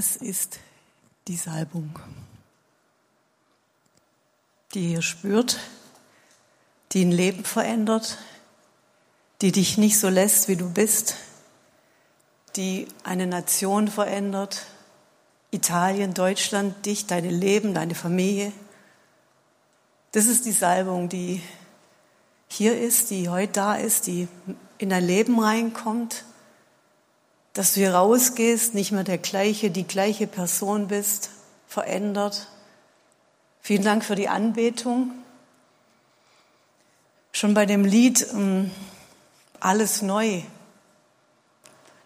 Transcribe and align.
Das 0.00 0.16
ist 0.16 0.60
die 1.28 1.36
Salbung, 1.36 1.98
die 4.72 4.92
ihr 4.92 5.02
spürt, 5.02 5.58
die 6.92 7.04
ein 7.04 7.12
Leben 7.12 7.44
verändert, 7.44 8.16
die 9.42 9.52
dich 9.52 9.76
nicht 9.76 9.98
so 9.98 10.08
lässt, 10.08 10.48
wie 10.48 10.56
du 10.56 10.70
bist, 10.70 11.16
die 12.56 12.88
eine 13.04 13.26
Nation 13.26 13.88
verändert, 13.88 14.64
Italien, 15.50 16.14
Deutschland, 16.14 16.86
dich, 16.86 17.06
deine 17.06 17.28
Leben, 17.28 17.74
deine 17.74 17.94
Familie. 17.94 18.52
Das 20.12 20.24
ist 20.24 20.46
die 20.46 20.52
Salbung, 20.52 21.10
die 21.10 21.42
hier 22.48 22.80
ist, 22.80 23.10
die 23.10 23.28
heute 23.28 23.52
da 23.52 23.74
ist, 23.74 24.06
die 24.06 24.28
in 24.78 24.88
dein 24.88 25.04
Leben 25.04 25.38
reinkommt, 25.38 26.24
dass 27.52 27.74
du 27.74 27.80
hier 27.80 27.94
rausgehst, 27.94 28.74
nicht 28.74 28.92
mehr 28.92 29.04
der 29.04 29.18
gleiche, 29.18 29.70
die 29.70 29.86
gleiche 29.86 30.26
Person 30.26 30.88
bist, 30.88 31.30
verändert. 31.66 32.48
Vielen 33.60 33.84
Dank 33.84 34.04
für 34.04 34.14
die 34.14 34.28
Anbetung. 34.28 35.12
Schon 37.32 37.54
bei 37.54 37.66
dem 37.66 37.84
Lied 37.84 38.26
ähm, 38.32 38.70
Alles 39.60 40.02
neu. 40.02 40.42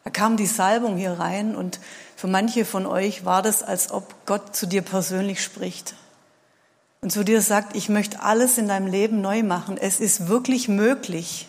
Da 0.03 0.11
kam 0.11 0.37
die 0.37 0.47
Salbung 0.47 0.97
hier 0.97 1.13
rein 1.13 1.57
und 1.57 1.81
für 2.17 2.27
manche 2.27 2.65
von 2.65 2.85
euch 2.85 3.25
war 3.25 3.41
das, 3.41 3.63
als 3.63 3.91
ob 3.91 4.27
Gott 4.27 4.55
zu 4.55 4.67
dir 4.67 4.83
persönlich 4.83 5.43
spricht 5.43 5.95
und 7.01 7.11
zu 7.11 7.23
dir 7.23 7.41
sagt, 7.43 7.77
ich 7.77 7.89
möchte 7.89 8.23
alles 8.23 8.57
in 8.57 8.69
deinem 8.69 8.87
Leben 8.87 9.21
neu 9.21 9.43
machen. 9.43 9.77
Es 9.77 10.01
ist 10.01 10.27
wirklich 10.29 10.69
möglich. 10.69 11.49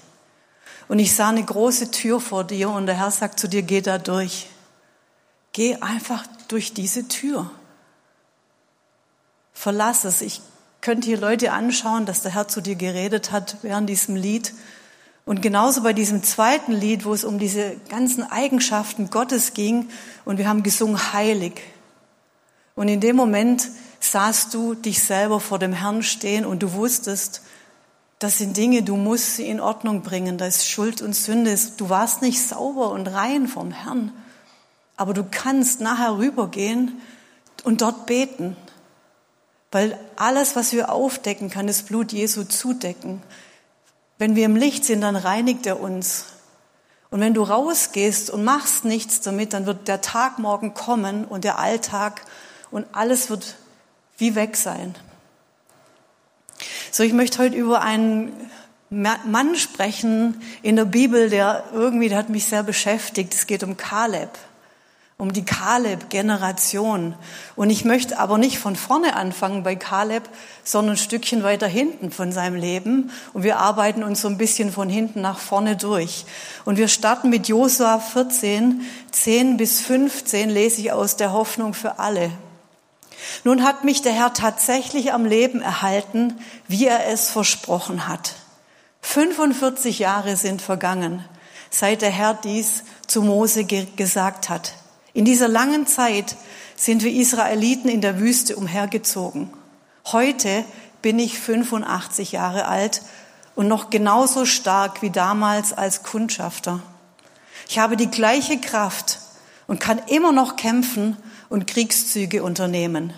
Und 0.88 1.00
ich 1.00 1.16
sah 1.16 1.30
eine 1.30 1.44
große 1.44 1.92
Tür 1.92 2.20
vor 2.20 2.44
dir 2.44 2.70
und 2.70 2.86
der 2.86 2.98
Herr 2.98 3.12
sagt 3.12 3.40
zu 3.40 3.48
dir, 3.48 3.64
geh 3.64 3.82
da 3.82 3.98
durch. 3.98 4.48
Geh 5.52 5.76
einfach 5.76 6.26
durch 6.48 6.74
diese 6.74 7.08
Tür. 7.08 7.50
Verlass 9.54 10.04
es. 10.04 10.22
Ich 10.22 10.42
könnte 10.82 11.08
hier 11.08 11.20
Leute 11.20 11.52
anschauen, 11.52 12.06
dass 12.06 12.22
der 12.22 12.34
Herr 12.34 12.48
zu 12.48 12.62
dir 12.62 12.76
geredet 12.76 13.32
hat 13.32 13.58
während 13.64 13.90
diesem 13.90 14.16
Lied. 14.16 14.54
Und 15.26 15.42
genauso 15.42 15.82
bei 15.82 15.94
diesem 15.94 16.22
zweiten 16.22 16.72
Lied, 16.72 17.06
wo 17.06 17.14
es 17.14 17.24
um 17.24 17.40
diese 17.40 17.76
ganzen 17.90 18.24
Eigenschaften 18.24 19.10
Gottes 19.10 19.54
ging 19.54 19.90
und 20.24 20.38
wir 20.38 20.48
haben 20.48 20.62
gesungen 20.62 21.14
heilig. 21.14 21.62
Und 22.76 22.90
in 22.90 23.00
dem 23.00 23.16
Moment 23.16 23.68
sahst 24.00 24.54
du 24.54 24.76
dich 24.76 25.02
selber 25.02 25.40
vor 25.40 25.58
dem 25.58 25.74
Herrn 25.74 26.04
stehen 26.04 26.46
und 26.46 26.62
du 26.62 26.74
wusstest, 26.74 27.42
das 28.20 28.38
sind 28.38 28.56
Dinge, 28.56 28.82
du 28.82 28.96
musst 28.96 29.36
sie 29.36 29.48
in 29.48 29.60
Ordnung 29.60 30.02
bringen. 30.02 30.38
Da 30.38 30.46
ist 30.46 30.68
Schuld 30.68 31.02
und 31.02 31.14
Sünde. 31.14 31.58
Du 31.78 31.90
warst 31.90 32.22
nicht 32.22 32.42
sauber 32.42 32.92
und 32.92 33.08
rein 33.08 33.48
vom 33.48 33.72
Herrn. 33.72 34.12
Aber 34.96 35.14
du 35.14 35.26
kannst 35.30 35.82
nachher 35.82 36.18
rübergehen 36.18 37.02
und 37.64 37.82
dort 37.82 38.06
beten. 38.06 38.56
Weil 39.72 40.00
alles, 40.16 40.56
was 40.56 40.72
wir 40.72 40.92
aufdecken, 40.92 41.50
kann 41.50 41.68
das 41.68 41.84
Blut 41.84 42.14
Jesu 42.14 42.46
zudecken. 42.46 43.22
Wenn 44.18 44.38
wir 44.38 44.46
im 44.46 44.56
Licht 44.56 44.86
sind, 44.86 45.02
dann 45.02 45.18
reinigt 45.18 45.66
er 45.66 45.82
uns. 45.82 46.28
Und 47.10 47.20
wenn 47.20 47.34
du 47.34 47.44
rausgehst 47.44 48.30
und 48.30 48.46
machst 48.46 48.86
nichts 48.86 49.20
damit, 49.20 49.52
dann 49.52 49.66
wird 49.66 49.90
der 49.90 50.02
Tag 50.02 50.40
morgen 50.40 50.74
kommen 50.74 51.26
und 51.26 51.44
der 51.44 51.60
Alltag 51.60 52.22
und 52.72 52.86
alles 52.94 53.30
wird 53.30 53.56
wie 54.18 54.36
weg 54.36 54.56
sein. 54.56 54.96
So, 56.92 57.04
ich 57.04 57.14
möchte 57.14 57.40
heute 57.40 57.56
über 57.56 57.82
einen 57.82 58.32
Mann 58.90 59.56
sprechen 59.56 60.42
in 60.62 60.76
der 60.76 60.86
Bibel, 60.86 61.30
der 61.30 61.64
irgendwie, 61.74 62.10
der 62.10 62.18
hat 62.18 62.30
mich 62.30 62.46
sehr 62.46 62.64
beschäftigt. 62.64 63.34
Es 63.34 63.48
geht 63.48 63.64
um 63.64 63.78
Kaleb, 63.78 64.30
um 65.18 65.34
die 65.34 65.44
Kaleb-Generation. 65.44 67.16
Und 67.56 67.70
ich 67.72 67.84
möchte 67.84 68.20
aber 68.20 68.38
nicht 68.38 68.60
von 68.60 68.76
vorne 68.76 69.16
anfangen 69.16 69.64
bei 69.64 69.76
Kaleb, 69.76 70.30
sondern 70.64 70.96
ein 70.96 70.98
Stückchen 70.98 71.42
weiter 71.42 71.68
hinten 71.68 72.12
von 72.12 72.32
seinem 72.32 72.56
Leben. 72.56 73.10
Und 73.34 73.44
wir 73.44 73.58
arbeiten 73.58 74.04
uns 74.04 74.22
so 74.22 74.28
ein 74.28 74.38
bisschen 74.38 74.72
von 74.72 74.88
hinten 74.88 75.22
nach 75.22 75.40
vorne 75.40 75.76
durch. 75.76 76.26
Und 76.64 76.78
wir 76.78 76.88
starten 76.88 77.30
mit 77.30 77.48
Josua 77.48 78.00
14, 78.00 78.82
10 79.12 79.58
bis 79.58 79.82
15 79.82 80.50
lese 80.52 80.82
ich 80.82 80.92
aus 80.92 81.18
der 81.18 81.34
Hoffnung 81.34 81.74
für 81.74 81.98
alle. 81.98 82.32
Nun 83.44 83.64
hat 83.64 83.84
mich 83.84 84.02
der 84.02 84.14
Herr 84.14 84.34
tatsächlich 84.34 85.14
am 85.14 85.26
Leben 85.26 85.62
erhalten, 85.62 86.40
wie 86.68 86.86
er 86.86 87.08
es 87.08 87.30
versprochen 87.30 88.08
hat. 88.08 88.36
45 89.02 90.00
Jahre 90.00 90.36
sind 90.36 90.62
vergangen, 90.62 91.24
seit 91.70 92.02
der 92.02 92.10
Herr 92.10 92.34
dies 92.34 92.84
zu 93.08 93.22
Mose 93.22 93.64
ge 93.64 93.88
gesagt 93.96 94.50
hat. 94.50 94.74
In 95.14 95.26
dieser 95.26 95.48
langen 95.48 95.88
Zeit 95.88 96.36
sind 96.76 97.04
wir 97.04 97.12
Israeliten 97.12 97.90
in 97.90 98.02
der 98.02 98.20
Wüste 98.20 98.56
umhergezogen. 98.56 99.50
Heute 100.12 100.66
bin 101.02 101.20
ich 101.20 101.40
85 101.40 102.32
Jahre 102.32 102.68
alt 102.68 103.02
und 103.56 103.68
noch 103.68 103.90
genauso 103.90 104.46
stark 104.46 105.02
wie 105.02 105.12
damals 105.12 105.72
als 105.72 106.04
Kundschafter. 106.04 106.82
Ich 107.70 107.80
habe 107.80 107.96
die 107.96 108.12
gleiche 108.12 108.60
Kraft 108.60 109.20
und 109.68 109.80
kann 109.80 110.00
immer 110.08 110.32
noch 110.32 110.56
kämpfen 110.56 111.18
und 111.50 111.68
Kriegszüge 111.68 112.44
unternehmen. 112.44 113.14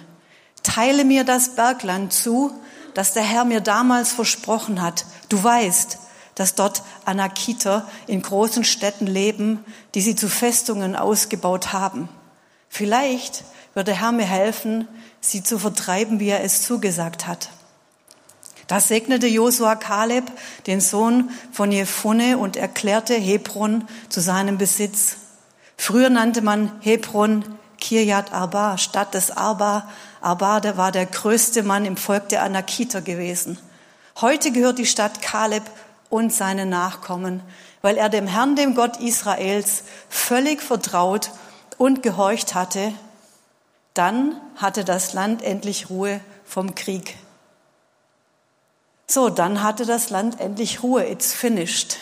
Teile 0.63 1.05
mir 1.05 1.23
das 1.23 1.55
Bergland 1.55 2.11
zu, 2.13 2.51
das 2.93 3.13
der 3.13 3.23
Herr 3.23 3.45
mir 3.45 3.61
damals 3.61 4.11
versprochen 4.11 4.81
hat. 4.81 5.05
Du 5.29 5.43
weißt, 5.43 5.99
dass 6.35 6.55
dort 6.55 6.83
Anakiter 7.05 7.87
in 8.05 8.21
großen 8.21 8.63
Städten 8.63 9.07
leben, 9.07 9.63
die 9.95 10.01
sie 10.01 10.15
zu 10.15 10.27
Festungen 10.29 10.95
ausgebaut 10.95 11.73
haben. 11.73 12.09
Vielleicht 12.69 13.43
wird 13.73 13.87
der 13.87 13.99
Herr 13.99 14.11
mir 14.11 14.25
helfen, 14.25 14.87
sie 15.21 15.43
zu 15.43 15.57
vertreiben, 15.57 16.19
wie 16.19 16.29
er 16.29 16.43
es 16.43 16.63
zugesagt 16.63 17.27
hat. 17.27 17.49
Da 18.67 18.79
segnete 18.79 19.27
Josua 19.27 19.75
Kaleb, 19.75 20.25
den 20.67 20.81
Sohn 20.81 21.31
von 21.51 21.71
Jephune, 21.71 22.37
und 22.37 22.57
erklärte 22.57 23.13
Hebron 23.15 23.87
zu 24.09 24.19
seinem 24.19 24.57
Besitz. 24.57 25.17
Früher 25.77 26.09
nannte 26.09 26.41
man 26.41 26.71
Hebron 26.81 27.45
Kirjat 27.79 28.33
Arba, 28.33 28.77
Stadt 28.77 29.13
des 29.13 29.31
Arba. 29.31 29.87
Arba, 30.21 30.59
der 30.59 30.77
war 30.77 30.91
der 30.91 31.05
größte 31.05 31.63
Mann 31.63 31.85
im 31.85 31.97
Volk 31.97 32.29
der 32.29 32.43
Anakiter 32.43 33.01
gewesen. 33.01 33.57
Heute 34.19 34.51
gehört 34.51 34.79
die 34.79 34.85
Stadt 34.85 35.21
Kaleb 35.21 35.63
und 36.09 36.33
seine 36.33 36.65
Nachkommen, 36.65 37.41
weil 37.81 37.97
er 37.97 38.09
dem 38.09 38.27
Herrn, 38.27 38.55
dem 38.55 38.75
Gott 38.75 38.97
Israels, 38.97 39.83
völlig 40.09 40.61
vertraut 40.61 41.31
und 41.77 42.01
gehorcht 42.03 42.55
hatte. 42.55 42.93
Dann 43.93 44.39
hatte 44.55 44.83
das 44.83 45.13
Land 45.13 45.43
endlich 45.43 45.89
Ruhe 45.89 46.19
vom 46.45 46.75
Krieg. 46.75 47.15
So, 49.07 49.29
dann 49.29 49.63
hatte 49.63 49.85
das 49.85 50.09
Land 50.09 50.39
endlich 50.39 50.83
Ruhe. 50.83 51.05
It's 51.07 51.33
finished. 51.33 51.97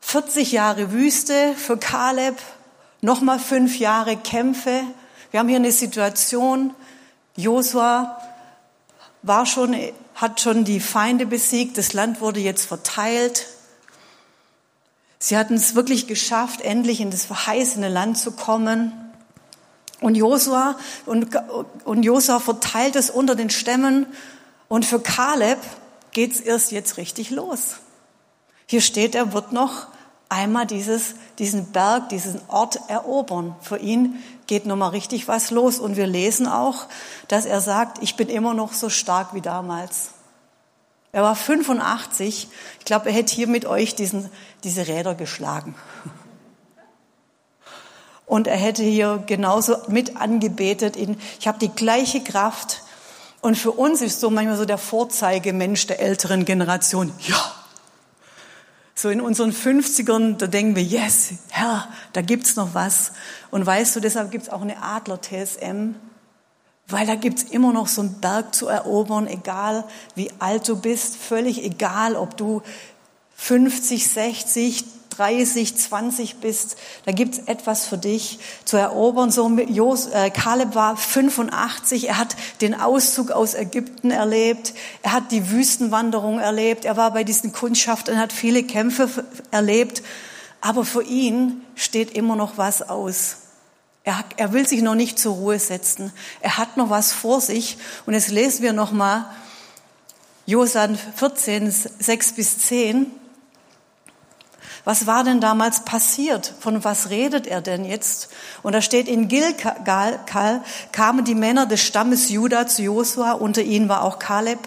40 0.00 0.52
Jahre 0.52 0.92
Wüste 0.92 1.54
für 1.54 1.76
Kaleb, 1.76 2.36
nochmal 3.02 3.40
fünf 3.40 3.78
Jahre 3.78 4.16
Kämpfe. 4.16 4.82
Wir 5.30 5.40
haben 5.40 5.48
hier 5.48 5.56
eine 5.56 5.72
Situation, 5.72 6.72
Josua 7.36 8.18
war 9.22 9.44
schon, 9.44 9.76
hat 10.14 10.40
schon 10.40 10.64
die 10.64 10.80
Feinde 10.80 11.26
besiegt, 11.26 11.78
das 11.78 11.92
Land 11.92 12.20
wurde 12.20 12.40
jetzt 12.40 12.64
verteilt. 12.64 13.46
Sie 15.18 15.36
hatten 15.36 15.54
es 15.54 15.74
wirklich 15.74 16.06
geschafft, 16.06 16.60
endlich 16.60 17.00
in 17.00 17.10
das 17.10 17.24
verheißene 17.24 17.88
Land 17.88 18.18
zu 18.18 18.32
kommen. 18.32 18.92
Und 20.00 20.16
Josua, 20.16 20.76
und, 21.06 21.28
und 21.84 22.02
Josua 22.02 22.40
verteilt 22.40 22.96
es 22.96 23.10
unter 23.10 23.36
den 23.36 23.50
Stämmen. 23.50 24.06
Und 24.68 24.84
für 24.84 25.00
Kaleb 25.00 25.58
geht's 26.10 26.40
erst 26.40 26.72
jetzt 26.72 26.96
richtig 26.96 27.30
los. 27.30 27.76
Hier 28.66 28.80
steht, 28.80 29.14
er 29.14 29.32
wird 29.32 29.52
noch 29.52 29.86
einmal 30.32 30.66
dieses, 30.66 31.14
diesen 31.38 31.72
Berg, 31.72 32.08
diesen 32.08 32.40
Ort 32.48 32.80
erobern. 32.88 33.54
Für 33.60 33.76
ihn 33.76 34.22
geht 34.46 34.66
nochmal 34.66 34.90
richtig 34.90 35.28
was 35.28 35.50
los. 35.50 35.78
Und 35.78 35.96
wir 35.96 36.06
lesen 36.06 36.46
auch, 36.46 36.86
dass 37.28 37.44
er 37.44 37.60
sagt, 37.60 38.02
ich 38.02 38.16
bin 38.16 38.28
immer 38.28 38.54
noch 38.54 38.72
so 38.72 38.88
stark 38.88 39.34
wie 39.34 39.42
damals. 39.42 40.10
Er 41.12 41.22
war 41.22 41.36
85. 41.36 42.48
Ich 42.78 42.84
glaube, 42.84 43.10
er 43.10 43.14
hätte 43.14 43.34
hier 43.34 43.46
mit 43.46 43.66
euch 43.66 43.94
diesen, 43.94 44.30
diese 44.64 44.88
Räder 44.88 45.14
geschlagen. 45.14 45.74
Und 48.24 48.46
er 48.46 48.56
hätte 48.56 48.82
hier 48.82 49.22
genauso 49.26 49.76
mit 49.88 50.16
angebetet. 50.16 50.96
In, 50.96 51.18
ich 51.38 51.46
habe 51.46 51.58
die 51.58 51.68
gleiche 51.68 52.22
Kraft. 52.22 52.82
Und 53.42 53.58
für 53.58 53.72
uns 53.72 54.00
ist 54.00 54.20
so 54.20 54.30
manchmal 54.30 54.56
so 54.56 54.64
der 54.64 54.78
Vorzeigemensch 54.78 55.86
der 55.86 56.00
älteren 56.00 56.46
Generation. 56.46 57.12
Ja, 57.26 57.52
so 58.94 59.08
in 59.08 59.20
unseren 59.20 59.52
50ern, 59.52 60.36
da 60.36 60.46
denken 60.46 60.76
wir, 60.76 60.82
yes, 60.82 61.30
Herr, 61.50 61.88
da 62.12 62.20
gibt's 62.20 62.56
noch 62.56 62.74
was. 62.74 63.12
Und 63.50 63.64
weißt 63.64 63.96
du, 63.96 64.00
deshalb 64.00 64.30
gibt's 64.30 64.48
auch 64.48 64.62
eine 64.62 64.82
Adler-TSM, 64.82 65.94
weil 66.88 67.06
da 67.06 67.14
gibt's 67.14 67.44
immer 67.44 67.72
noch 67.72 67.88
so 67.88 68.02
einen 68.02 68.20
Berg 68.20 68.54
zu 68.54 68.68
erobern, 68.68 69.26
egal 69.26 69.84
wie 70.14 70.30
alt 70.38 70.68
du 70.68 70.76
bist, 70.76 71.16
völlig 71.16 71.64
egal, 71.64 72.16
ob 72.16 72.36
du 72.36 72.62
50, 73.36 74.08
60, 74.08 74.84
30, 75.16 75.76
20 75.76 76.36
bist, 76.36 76.76
da 77.04 77.12
gibt's 77.12 77.38
etwas 77.46 77.86
für 77.86 77.98
dich 77.98 78.38
zu 78.64 78.76
erobern. 78.76 79.30
So 79.30 79.48
Jos, 79.48 80.06
äh, 80.06 80.30
Kaleb 80.30 80.74
war 80.74 80.96
85, 80.96 82.08
er 82.08 82.18
hat 82.18 82.36
den 82.60 82.74
Auszug 82.74 83.30
aus 83.30 83.54
Ägypten 83.54 84.10
erlebt, 84.10 84.74
er 85.02 85.12
hat 85.12 85.32
die 85.32 85.50
Wüstenwanderung 85.50 86.38
erlebt, 86.38 86.84
er 86.84 86.96
war 86.96 87.12
bei 87.12 87.24
diesen 87.24 87.52
Kundschaftern, 87.52 88.18
hat 88.18 88.32
viele 88.32 88.62
Kämpfe 88.62 89.08
erlebt, 89.50 90.02
aber 90.60 90.84
für 90.84 91.02
ihn 91.02 91.62
steht 91.74 92.12
immer 92.12 92.36
noch 92.36 92.58
was 92.58 92.88
aus. 92.88 93.36
Er, 94.04 94.24
er 94.36 94.52
will 94.52 94.66
sich 94.66 94.82
noch 94.82 94.94
nicht 94.94 95.18
zur 95.18 95.34
Ruhe 95.34 95.58
setzen. 95.58 96.12
Er 96.40 96.58
hat 96.58 96.76
noch 96.76 96.90
was 96.90 97.12
vor 97.12 97.40
sich. 97.40 97.78
Und 98.04 98.14
jetzt 98.14 98.30
lesen 98.30 98.62
wir 98.62 98.72
noch 98.72 98.90
mal 98.90 99.26
Josan 100.44 100.98
14, 101.16 101.70
6 101.70 102.32
bis 102.32 102.58
10. 102.58 103.06
Was 104.84 105.06
war 105.06 105.22
denn 105.22 105.40
damals 105.40 105.84
passiert? 105.84 106.54
Von 106.58 106.82
was 106.82 107.10
redet 107.10 107.46
er 107.46 107.60
denn 107.60 107.84
jetzt? 107.84 108.30
Und 108.62 108.72
da 108.72 108.82
steht, 108.82 109.06
in 109.06 109.28
Gilgal 109.28 110.18
kamen 110.90 111.24
die 111.24 111.36
Männer 111.36 111.66
des 111.66 111.80
Stammes 111.82 112.30
Juda 112.30 112.66
zu 112.66 112.82
Josua, 112.82 113.32
unter 113.32 113.62
ihnen 113.62 113.88
war 113.88 114.02
auch 114.02 114.18
Kaleb, 114.18 114.58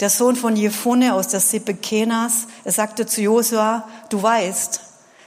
der 0.00 0.08
Sohn 0.08 0.36
von 0.36 0.56
Jephone 0.56 1.10
aus 1.10 1.28
der 1.28 1.40
Sippe 1.40 1.74
Kenas. 1.74 2.46
Er 2.64 2.72
sagte 2.72 3.04
zu 3.04 3.20
Josua, 3.20 3.86
du 4.08 4.22
weißt, 4.22 4.80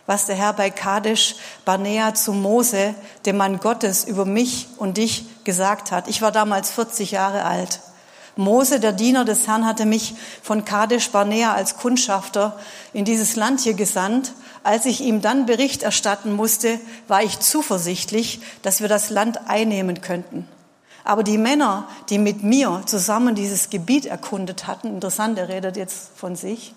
was 0.08 0.26
der 0.26 0.36
Herr 0.36 0.54
bei 0.54 0.72
Kadesh 0.72 1.36
Barnea 1.64 2.16
zu 2.16 2.34
Mose, 2.34 2.96
dem 3.28 3.38
Mann 3.38 3.60
Gottes, 3.60 4.06
über 4.06 4.26
mich 4.26 4.70
und 4.78 4.98
dich 4.98 5.44
gesagt 5.44 5.92
hat. 5.92 6.08
Ich 6.08 6.24
war 6.24 6.32
damals 6.32 6.72
40 6.72 7.12
Jahre 7.12 7.46
alt. 7.46 7.80
Mose, 8.36 8.80
der 8.80 8.94
Diener 8.94 9.26
des 9.26 9.48
Herrn, 9.48 9.66
hatte 9.66 9.86
mich 9.86 10.16
von 10.42 10.66
Kadesh 10.66 11.10
Barnea 11.10 11.54
als 11.54 11.78
Kundschafter 11.78 12.58
in 12.94 13.06
dieses 13.06 13.36
Land 13.36 13.60
hier 13.62 13.74
gesandt. 13.74 14.34
Als 14.64 14.86
ich 14.86 15.02
ihm 15.02 15.22
dann 15.22 15.46
Bericht 15.46 15.84
erstatten 15.84 16.34
musste, 16.34 16.80
war 17.08 17.24
ich 17.24 17.40
zuversichtlich, 17.40 18.42
dass 18.62 18.80
wir 18.82 18.88
das 18.88 19.10
Land 19.10 19.50
einnehmen 19.50 20.02
könnten. 20.02 20.48
Aber 21.04 21.24
die 21.24 21.38
Männer, 21.38 21.88
die 22.10 22.20
mit 22.20 22.44
mir 22.44 22.84
zusammen 22.86 23.36
dieses 23.36 23.70
Gebiet 23.70 24.06
erkundet 24.06 24.68
hatten, 24.68 24.88
interessant, 24.88 25.38
er 25.38 25.50
redet 25.50 25.76
jetzt 25.76 26.12
von 26.16 26.36
sich, 26.36 26.74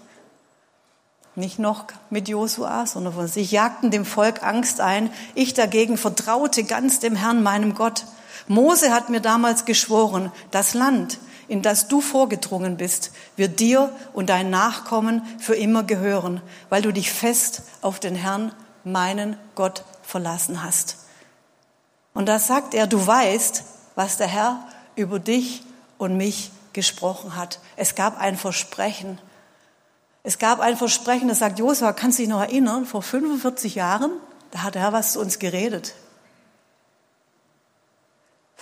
nicht 1.36 1.58
noch 1.58 1.86
mit 2.10 2.28
Josua, 2.28 2.86
sondern 2.86 3.12
von 3.12 3.26
sich, 3.26 3.50
jagten 3.50 3.90
dem 3.90 4.04
Volk 4.04 4.42
Angst 4.42 4.80
ein. 4.80 5.10
Ich 5.34 5.52
dagegen 5.52 5.98
vertraute 5.98 6.62
ganz 6.62 7.00
dem 7.00 7.16
Herrn, 7.16 7.42
meinem 7.42 7.74
Gott. 7.74 8.04
Mose 8.46 8.92
hat 8.92 9.08
mir 9.08 9.20
damals 9.20 9.64
geschworen, 9.64 10.30
das 10.52 10.74
Land, 10.74 11.18
in 11.48 11.62
das 11.62 11.88
du 11.88 12.00
vorgedrungen 12.00 12.76
bist, 12.76 13.12
wird 13.36 13.60
dir 13.60 13.90
und 14.12 14.28
dein 14.28 14.50
Nachkommen 14.50 15.22
für 15.38 15.54
immer 15.54 15.82
gehören, 15.82 16.40
weil 16.68 16.82
du 16.82 16.92
dich 16.92 17.12
fest 17.12 17.62
auf 17.82 18.00
den 18.00 18.14
Herrn, 18.14 18.52
meinen 18.84 19.36
Gott, 19.54 19.84
verlassen 20.02 20.62
hast. 20.62 20.98
Und 22.12 22.26
da 22.26 22.38
sagt 22.38 22.74
er, 22.74 22.86
du 22.86 23.04
weißt, 23.04 23.64
was 23.94 24.16
der 24.16 24.28
Herr 24.28 24.66
über 24.96 25.18
dich 25.18 25.62
und 25.98 26.16
mich 26.16 26.50
gesprochen 26.72 27.36
hat. 27.36 27.58
Es 27.76 27.94
gab 27.94 28.20
ein 28.20 28.36
Versprechen. 28.36 29.18
Es 30.22 30.38
gab 30.38 30.60
ein 30.60 30.76
Versprechen, 30.76 31.28
das 31.28 31.40
sagt 31.40 31.58
Josua, 31.58 31.92
kannst 31.92 32.18
du 32.18 32.22
dich 32.22 32.30
noch 32.30 32.40
erinnern, 32.40 32.86
vor 32.86 33.02
45 33.02 33.74
Jahren, 33.74 34.10
da 34.50 34.62
hat 34.62 34.74
der 34.74 34.82
Herr 34.82 34.92
was 34.92 35.12
zu 35.12 35.20
uns 35.20 35.38
geredet. 35.38 35.94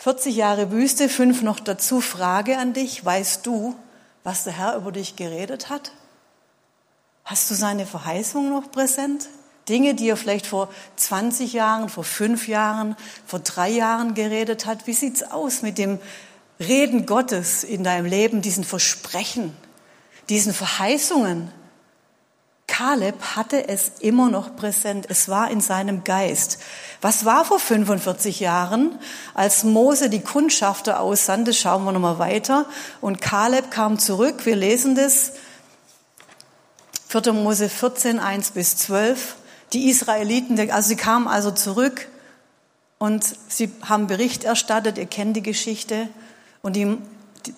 40 0.03 0.35
Jahre 0.35 0.73
Wüste, 0.73 1.09
fünf 1.09 1.43
noch 1.43 1.61
dazu. 1.61 2.01
Frage 2.01 2.59
an 2.59 2.73
dich, 2.73 3.05
weißt 3.05 3.47
du, 3.47 3.77
was 4.25 4.43
der 4.43 4.53
Herr 4.53 4.75
über 4.75 4.91
dich 4.91 5.15
geredet 5.15 5.71
hat? 5.71 5.93
Hast 7.25 7.49
du 7.49 7.55
seine 7.55 7.87
Verheißung 7.87 8.51
noch 8.51 8.73
präsent? 8.73 9.29
Dinge, 9.69 9.95
die 9.95 10.09
er 10.09 10.17
vielleicht 10.17 10.49
vor 10.49 10.71
20 10.97 11.53
Jahren, 11.53 11.89
vor 11.89 12.03
fünf 12.03 12.49
Jahren, 12.49 12.97
vor 13.25 13.39
drei 13.39 13.69
Jahren 13.69 14.15
geredet 14.15 14.67
hat. 14.67 14.89
Wie 14.89 14.93
sieht's 14.93 15.23
aus 15.23 15.63
mit 15.63 15.79
dem 15.79 16.01
Reden 16.59 17.07
Gottes 17.07 17.63
in 17.63 17.85
deinem 17.85 18.07
Leben, 18.07 18.43
diesen 18.43 18.65
Versprechen, 18.65 19.57
diesen 20.29 20.53
Verheißungen? 20.53 21.53
Kaleb 22.73 23.21
hatte 23.37 23.69
es 23.69 23.93
immer 24.01 24.31
noch 24.31 24.57
präsent. 24.57 25.05
Es 25.11 25.29
war 25.29 25.51
in 25.51 25.61
seinem 25.61 26.05
Geist. 26.05 26.59
Was 27.03 27.27
war 27.27 27.45
vor 27.45 27.59
45 27.59 28.41
Jahren, 28.41 28.99
als 29.35 29.63
Mose 29.63 30.09
die 30.09 30.23
Kundschafter 30.23 30.99
aussandte? 31.01 31.53
Schauen 31.53 31.85
wir 31.85 31.93
nochmal 31.93 32.19
weiter. 32.19 32.65
Und 33.03 33.21
Kaleb 33.21 33.71
kam 33.71 33.99
zurück. 33.99 34.47
Wir 34.47 34.57
lesen 34.57 34.95
das. 34.95 35.33
4. 37.09 37.35
Mose 37.35 37.69
14, 37.69 38.19
1 38.19 38.53
bis 38.53 38.79
12. 38.79 39.37
Die 39.75 39.91
Israeliten, 39.91 40.59
also 40.71 40.89
sie 40.89 40.97
kamen 40.97 41.29
also 41.29 41.51
zurück 41.51 42.09
und 42.97 43.23
sie 43.49 43.71
haben 43.83 44.07
Bericht 44.07 44.45
erstattet. 44.45 44.97
Ihr 44.97 45.05
kennt 45.05 45.37
die 45.37 45.43
Geschichte. 45.43 46.09
Und 46.63 46.77
die 46.77 46.97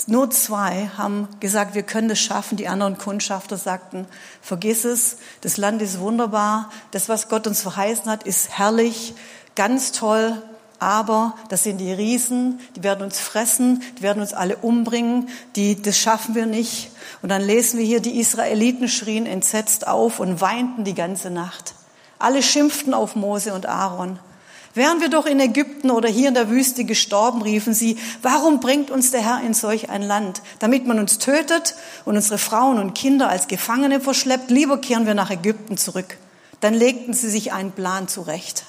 nur 0.07 0.31
zwei 0.31 0.91
haben 0.97 1.29
gesagt, 1.41 1.75
wir 1.75 1.83
können 1.83 2.09
das 2.09 2.21
schaffen. 2.21 2.57
Die 2.57 2.69
anderen 2.69 2.99
Kundschafter 2.99 3.57
sagten, 3.57 4.07
vergiss 4.43 4.85
es, 4.85 5.19
das 5.41 5.57
Land 5.57 5.83
ist 5.83 6.01
wunderbar, 6.01 6.71
das, 6.91 7.09
was 7.09 7.29
Gott 7.29 7.47
uns 7.47 7.63
verheißen 7.63 8.07
hat, 8.07 8.25
ist 8.25 8.51
herrlich, 8.51 9.15
ganz 9.55 9.93
toll, 9.93 10.43
aber 10.79 11.35
das 11.49 11.63
sind 11.63 11.79
die 11.79 11.93
Riesen, 11.93 12.61
die 12.77 12.83
werden 12.83 13.05
uns 13.05 13.19
fressen, 13.19 13.83
die 13.99 14.03
werden 14.03 14.21
uns 14.21 14.35
alle 14.35 14.57
umbringen, 14.57 15.29
die, 15.57 15.81
das 15.81 15.97
schaffen 15.97 16.35
wir 16.35 16.47
nicht. 16.47 16.91
Und 17.23 17.29
dann 17.31 17.43
lesen 17.43 17.79
wir 17.79 17.87
hier, 17.87 18.01
die 18.01 18.19
Israeliten 18.19 18.89
schrien 18.89 19.27
entsetzt 19.27 19.87
auf 19.87 20.21
und 20.21 20.41
weinten 20.41 20.85
die 20.85 20.95
ganze 20.95 21.31
Nacht. 21.31 21.75
Alle 22.19 22.43
schimpften 22.43 22.95
auf 22.95 23.17
Mose 23.17 23.55
und 23.55 23.67
Aaron. 23.67 24.19
Wären 24.75 25.01
wir 25.01 25.09
doch 25.09 25.25
in 25.25 25.39
Ägypten 25.39 25.93
oder 25.93 26.09
hier 26.09 26.27
in 26.27 26.35
der 26.35 26.51
Wüste 26.51 26.85
gestorben, 26.85 27.43
riefen 27.43 27.75
sie, 27.75 27.97
warum 28.23 28.59
bringt 28.59 28.91
uns 28.91 29.13
der 29.13 29.21
Herr 29.21 29.41
in 29.47 29.55
solch 29.55 29.89
ein 29.89 30.03
Land? 30.03 30.43
Damit 30.59 30.85
man 30.85 30.99
uns 30.99 31.19
tötet 31.19 31.77
und 32.05 32.17
unsere 32.17 32.39
Frauen 32.39 32.79
und 32.79 32.93
Kinder 32.93 33.29
als 33.29 33.47
Gefangene 33.47 34.01
verschleppt, 34.01 34.51
lieber 34.51 34.79
kehren 34.79 35.07
wir 35.07 35.15
nach 35.15 35.31
Ägypten 35.31 35.77
zurück. 35.77 36.19
Dann 36.61 36.75
legten 36.75 37.15
sie 37.15 37.31
sich 37.31 37.53
einen 37.53 37.71
Plan 37.71 38.09
zurecht. 38.09 38.65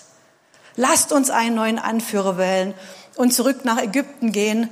Lasst 0.76 1.12
uns 1.12 1.32
einen 1.32 1.56
neuen 1.56 1.80
Anführer 1.80 2.38
wählen 2.38 2.76
und 3.16 3.34
zurück 3.34 3.66
nach 3.66 3.82
Ägypten 3.82 4.32
gehen. 4.32 4.70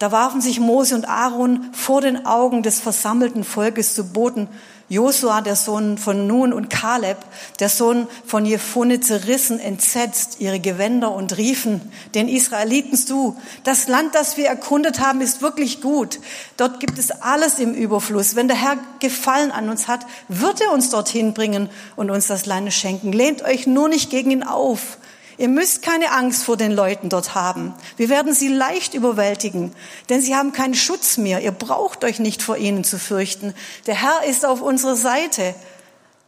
Da 0.00 0.10
warfen 0.10 0.40
sich 0.40 0.58
Mose 0.58 0.96
und 0.96 1.08
Aaron 1.08 1.70
vor 1.72 2.00
den 2.00 2.26
Augen 2.26 2.64
des 2.64 2.80
versammelten 2.80 3.44
Volkes 3.44 3.94
zu 3.94 4.12
Boden 4.12 4.48
Josua, 4.88 5.40
der 5.40 5.56
Sohn 5.56 5.96
von 5.96 6.26
Nun 6.26 6.52
und 6.52 6.68
Kaleb, 6.68 7.16
der 7.58 7.68
Sohn 7.68 8.06
von 8.26 8.44
Jephone, 8.44 9.00
zerrissen 9.00 9.58
entsetzt 9.58 10.40
ihre 10.40 10.60
Gewänder 10.60 11.12
und 11.12 11.36
riefen 11.38 11.80
den 12.14 12.28
Israeliten 12.28 12.96
zu, 12.96 13.36
das 13.64 13.88
Land, 13.88 14.14
das 14.14 14.36
wir 14.36 14.46
erkundet 14.46 15.00
haben, 15.00 15.20
ist 15.20 15.40
wirklich 15.40 15.80
gut. 15.80 16.20
Dort 16.56 16.80
gibt 16.80 16.98
es 16.98 17.10
alles 17.10 17.58
im 17.58 17.72
Überfluss. 17.72 18.36
Wenn 18.36 18.48
der 18.48 18.60
Herr 18.60 18.76
Gefallen 19.00 19.50
an 19.50 19.68
uns 19.70 19.88
hat, 19.88 20.06
wird 20.28 20.60
er 20.60 20.72
uns 20.72 20.90
dorthin 20.90 21.34
bringen 21.34 21.70
und 21.96 22.10
uns 22.10 22.26
das 22.26 22.46
Land 22.46 22.72
schenken. 22.72 23.12
Lehnt 23.12 23.42
euch 23.42 23.66
nur 23.66 23.88
nicht 23.88 24.10
gegen 24.10 24.30
ihn 24.30 24.42
auf. 24.42 24.98
Ihr 25.36 25.48
müsst 25.48 25.82
keine 25.82 26.12
Angst 26.12 26.44
vor 26.44 26.56
den 26.56 26.72
Leuten 26.72 27.08
dort 27.08 27.34
haben. 27.34 27.74
Wir 27.96 28.08
werden 28.08 28.34
sie 28.34 28.48
leicht 28.48 28.94
überwältigen, 28.94 29.72
denn 30.08 30.20
sie 30.20 30.36
haben 30.36 30.52
keinen 30.52 30.74
Schutz 30.74 31.16
mehr. 31.16 31.40
Ihr 31.40 31.52
braucht 31.52 32.04
euch 32.04 32.20
nicht 32.20 32.42
vor 32.42 32.56
ihnen 32.56 32.84
zu 32.84 32.98
fürchten. 32.98 33.54
Der 33.86 34.00
Herr 34.00 34.24
ist 34.28 34.46
auf 34.46 34.60
unserer 34.60 34.96
Seite. 34.96 35.54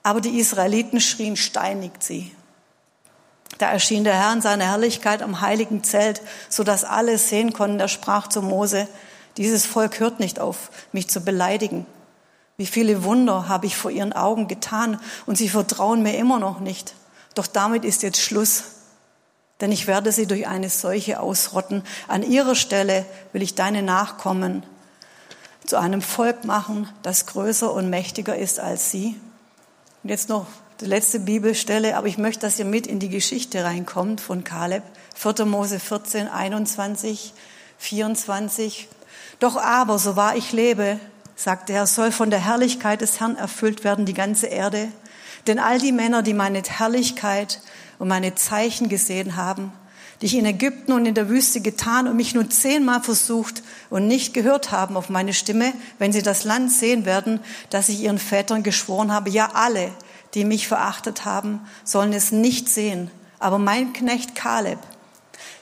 Aber 0.02 0.20
die 0.20 0.38
Israeliten 0.38 1.00
schrien, 1.00 1.36
steinigt 1.36 2.02
sie. 2.02 2.32
Da 3.58 3.70
erschien 3.70 4.04
der 4.04 4.14
Herr 4.14 4.32
in 4.32 4.40
seiner 4.40 4.66
Herrlichkeit 4.66 5.22
am 5.22 5.40
heiligen 5.40 5.82
Zelt, 5.82 6.20
so 6.48 6.62
dass 6.62 6.84
alle 6.84 7.18
sehen 7.18 7.52
konnten. 7.52 7.80
Er 7.80 7.88
sprach 7.88 8.28
zu 8.28 8.42
Mose, 8.42 8.86
dieses 9.36 9.66
Volk 9.66 10.00
hört 10.00 10.20
nicht 10.20 10.38
auf, 10.40 10.70
mich 10.92 11.08
zu 11.08 11.20
beleidigen. 11.20 11.86
Wie 12.56 12.66
viele 12.66 13.04
Wunder 13.04 13.48
habe 13.48 13.66
ich 13.66 13.76
vor 13.76 13.90
ihren 13.90 14.12
Augen 14.12 14.48
getan 14.48 15.00
und 15.26 15.36
sie 15.36 15.48
vertrauen 15.48 16.02
mir 16.02 16.16
immer 16.16 16.38
noch 16.38 16.60
nicht. 16.60 16.94
Doch 17.34 17.46
damit 17.46 17.84
ist 17.84 18.02
jetzt 18.02 18.20
Schluss. 18.20 18.64
Denn 19.60 19.72
ich 19.72 19.86
werde 19.86 20.12
sie 20.12 20.26
durch 20.26 20.46
eine 20.46 20.68
Seuche 20.68 21.20
ausrotten. 21.20 21.82
An 22.08 22.22
ihrer 22.22 22.54
Stelle 22.54 23.06
will 23.32 23.42
ich 23.42 23.54
deine 23.54 23.82
Nachkommen 23.82 24.62
zu 25.64 25.76
einem 25.76 26.02
Volk 26.02 26.44
machen, 26.44 26.88
das 27.02 27.26
größer 27.26 27.72
und 27.72 27.90
mächtiger 27.90 28.36
ist 28.36 28.60
als 28.60 28.90
sie. 28.90 29.16
Und 30.02 30.10
jetzt 30.10 30.28
noch 30.28 30.46
die 30.80 30.84
letzte 30.84 31.20
Bibelstelle, 31.20 31.96
aber 31.96 32.06
ich 32.06 32.18
möchte, 32.18 32.42
dass 32.42 32.58
ihr 32.58 32.64
mit 32.64 32.86
in 32.86 32.98
die 32.98 33.08
Geschichte 33.08 33.64
reinkommt 33.64 34.20
von 34.20 34.44
Kaleb. 34.44 34.82
4. 35.14 35.46
Mose 35.46 35.80
14, 35.80 36.28
21, 36.28 37.32
24. 37.78 38.88
Doch 39.40 39.56
aber, 39.56 39.98
so 39.98 40.16
wahr 40.16 40.36
ich 40.36 40.52
lebe, 40.52 41.00
sagte 41.34 41.72
er, 41.72 41.86
soll 41.86 42.12
von 42.12 42.30
der 42.30 42.44
Herrlichkeit 42.44 43.00
des 43.00 43.20
Herrn 43.20 43.36
erfüllt 43.36 43.84
werden 43.84 44.04
die 44.04 44.14
ganze 44.14 44.46
Erde. 44.46 44.88
Denn 45.46 45.58
all 45.58 45.78
die 45.78 45.92
Männer, 45.92 46.22
die 46.22 46.34
meine 46.34 46.62
Herrlichkeit 46.62 47.60
und 47.98 48.08
meine 48.08 48.34
Zeichen 48.34 48.88
gesehen 48.88 49.36
haben, 49.36 49.72
die 50.20 50.26
ich 50.26 50.34
in 50.34 50.46
Ägypten 50.46 50.92
und 50.92 51.06
in 51.06 51.14
der 51.14 51.28
Wüste 51.28 51.60
getan 51.60 52.08
und 52.08 52.16
mich 52.16 52.34
nur 52.34 52.48
zehnmal 52.48 53.02
versucht 53.02 53.62
und 53.90 54.06
nicht 54.08 54.32
gehört 54.32 54.72
haben 54.72 54.96
auf 54.96 55.10
meine 55.10 55.34
Stimme, 55.34 55.72
wenn 55.98 56.12
sie 56.12 56.22
das 56.22 56.44
Land 56.44 56.72
sehen 56.72 57.04
werden, 57.04 57.40
das 57.70 57.88
ich 57.88 58.00
ihren 58.00 58.18
Vätern 58.18 58.62
geschworen 58.62 59.12
habe. 59.12 59.30
Ja, 59.30 59.50
alle, 59.52 59.90
die 60.34 60.44
mich 60.44 60.68
verachtet 60.68 61.24
haben, 61.24 61.60
sollen 61.84 62.12
es 62.12 62.32
nicht 62.32 62.68
sehen, 62.68 63.10
aber 63.38 63.58
mein 63.58 63.92
Knecht 63.92 64.34
Kaleb, 64.34 64.78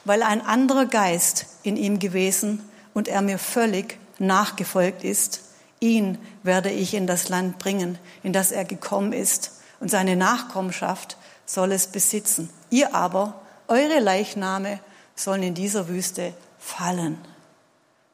weil 0.05 0.23
ein 0.23 0.41
anderer 0.41 0.87
Geist 0.87 1.47
in 1.63 1.77
ihm 1.77 1.99
gewesen 1.99 2.61
und 2.93 3.09
er 3.09 3.23
mir 3.23 3.39
völlig 3.39 3.99
nachgefolgt 4.19 5.03
ist, 5.03 5.41
ihn 5.81 6.19
werde 6.45 6.71
ich 6.71 6.95
in 6.95 7.07
das 7.07 7.29
Land 7.29 7.59
bringen, 7.59 7.99
in 8.23 8.33
das 8.33 8.53
er 8.53 8.65
gekommen 8.65 9.13
ist, 9.13 9.51
und 9.85 9.91
seine 9.91 10.17
Nachkommenschaft 10.17 11.19
soll 11.45 11.71
es 11.73 11.89
besitzen. 11.89 12.49
Ihr 12.71 12.95
aber, 12.95 13.43
eure 13.69 14.01
Leichname, 14.01 14.81
sollen 15.15 15.43
in 15.43 15.53
dieser 15.53 15.89
Wüste 15.89 16.33
fallen. 16.59 17.19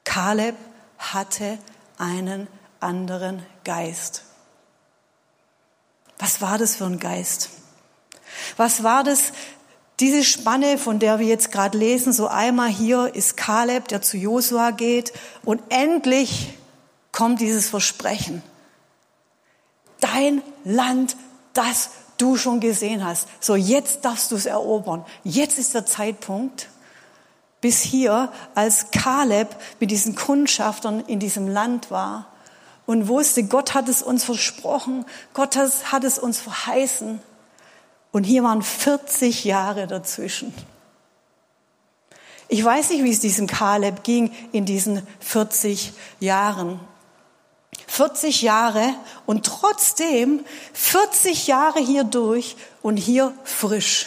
Kaleb 0.02 0.56
hatte 0.98 1.58
einen 1.96 2.48
anderen 2.80 3.46
Geist. 3.62 4.24
Was 6.18 6.40
war 6.40 6.58
das 6.58 6.74
für 6.74 6.86
ein 6.86 6.98
Geist? 6.98 7.50
Was 8.56 8.82
war 8.82 9.04
das, 9.04 9.32
diese 10.00 10.24
Spanne, 10.24 10.76
von 10.76 10.98
der 10.98 11.20
wir 11.20 11.26
jetzt 11.28 11.52
gerade 11.52 11.78
lesen, 11.78 12.12
so 12.12 12.26
einmal 12.26 12.70
hier 12.70 13.14
ist 13.14 13.36
Kaleb, 13.36 13.86
der 13.86 14.02
zu 14.02 14.16
Josua 14.16 14.72
geht 14.72 15.12
und 15.44 15.62
endlich 15.68 16.58
kommt 17.12 17.40
dieses 17.40 17.68
Versprechen. 17.68 18.42
Dein 20.00 20.42
Land, 20.64 21.14
das 21.52 21.90
du 22.18 22.36
schon 22.36 22.60
gesehen 22.60 23.04
hast. 23.04 23.28
So, 23.40 23.56
jetzt 23.56 24.04
darfst 24.04 24.30
du 24.30 24.36
es 24.36 24.46
erobern. 24.46 25.04
Jetzt 25.24 25.58
ist 25.58 25.74
der 25.74 25.86
Zeitpunkt. 25.86 26.68
Bis 27.60 27.82
hier, 27.82 28.32
als 28.54 28.90
Kaleb 28.90 29.48
mit 29.80 29.90
diesen 29.90 30.14
Kundschaftern 30.14 31.00
in 31.00 31.18
diesem 31.18 31.46
Land 31.46 31.90
war 31.90 32.26
und 32.86 33.06
wusste, 33.06 33.44
Gott 33.44 33.74
hat 33.74 33.88
es 33.88 34.02
uns 34.02 34.24
versprochen, 34.24 35.04
Gott 35.34 35.56
hat 35.56 36.04
es 36.04 36.18
uns 36.18 36.40
verheißen. 36.40 37.20
Und 38.12 38.24
hier 38.24 38.42
waren 38.42 38.62
40 38.62 39.44
Jahre 39.44 39.86
dazwischen. 39.86 40.54
Ich 42.48 42.64
weiß 42.64 42.90
nicht, 42.90 43.04
wie 43.04 43.12
es 43.12 43.20
diesem 43.20 43.46
Kaleb 43.46 44.02
ging 44.02 44.32
in 44.50 44.64
diesen 44.64 45.06
40 45.20 45.92
Jahren. 46.18 46.80
40 47.90 48.42
Jahre 48.42 48.94
und 49.26 49.44
trotzdem 49.44 50.44
40 50.74 51.48
Jahre 51.48 51.80
hier 51.80 52.04
durch 52.04 52.56
und 52.82 52.96
hier 52.96 53.34
frisch 53.42 54.06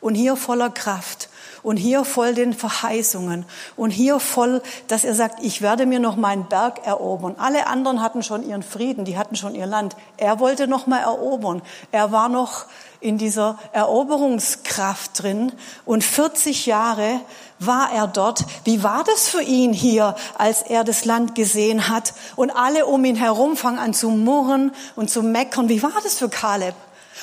und 0.00 0.16
hier 0.16 0.34
voller 0.34 0.68
Kraft 0.68 1.29
und 1.62 1.76
hier 1.76 2.04
voll 2.04 2.34
den 2.34 2.54
Verheißungen 2.54 3.44
und 3.76 3.90
hier 3.90 4.20
voll, 4.20 4.62
dass 4.88 5.04
er 5.04 5.14
sagt, 5.14 5.42
ich 5.42 5.62
werde 5.62 5.86
mir 5.86 6.00
noch 6.00 6.16
meinen 6.16 6.46
Berg 6.46 6.86
erobern. 6.86 7.36
Alle 7.38 7.66
anderen 7.66 8.02
hatten 8.02 8.22
schon 8.22 8.48
ihren 8.48 8.62
Frieden, 8.62 9.04
die 9.04 9.18
hatten 9.18 9.36
schon 9.36 9.54
ihr 9.54 9.66
Land. 9.66 9.96
Er 10.16 10.40
wollte 10.40 10.66
noch 10.66 10.86
mal 10.86 11.00
erobern. 11.00 11.62
Er 11.92 12.12
war 12.12 12.28
noch 12.28 12.66
in 13.00 13.16
dieser 13.16 13.58
Eroberungskraft 13.72 15.22
drin 15.22 15.52
und 15.84 16.04
40 16.04 16.66
Jahre 16.66 17.20
war 17.58 17.92
er 17.92 18.06
dort. 18.06 18.44
Wie 18.64 18.82
war 18.82 19.04
das 19.04 19.28
für 19.28 19.42
ihn 19.42 19.72
hier, 19.72 20.14
als 20.36 20.62
er 20.62 20.84
das 20.84 21.04
Land 21.04 21.34
gesehen 21.34 21.88
hat 21.88 22.14
und 22.36 22.50
alle 22.50 22.86
um 22.86 23.04
ihn 23.04 23.16
herum 23.16 23.56
fangen 23.56 23.78
an 23.78 23.94
zu 23.94 24.10
murren 24.10 24.72
und 24.96 25.10
zu 25.10 25.22
meckern? 25.22 25.68
Wie 25.68 25.82
war 25.82 25.92
das 26.02 26.18
für 26.18 26.28
Kaleb? 26.28 26.74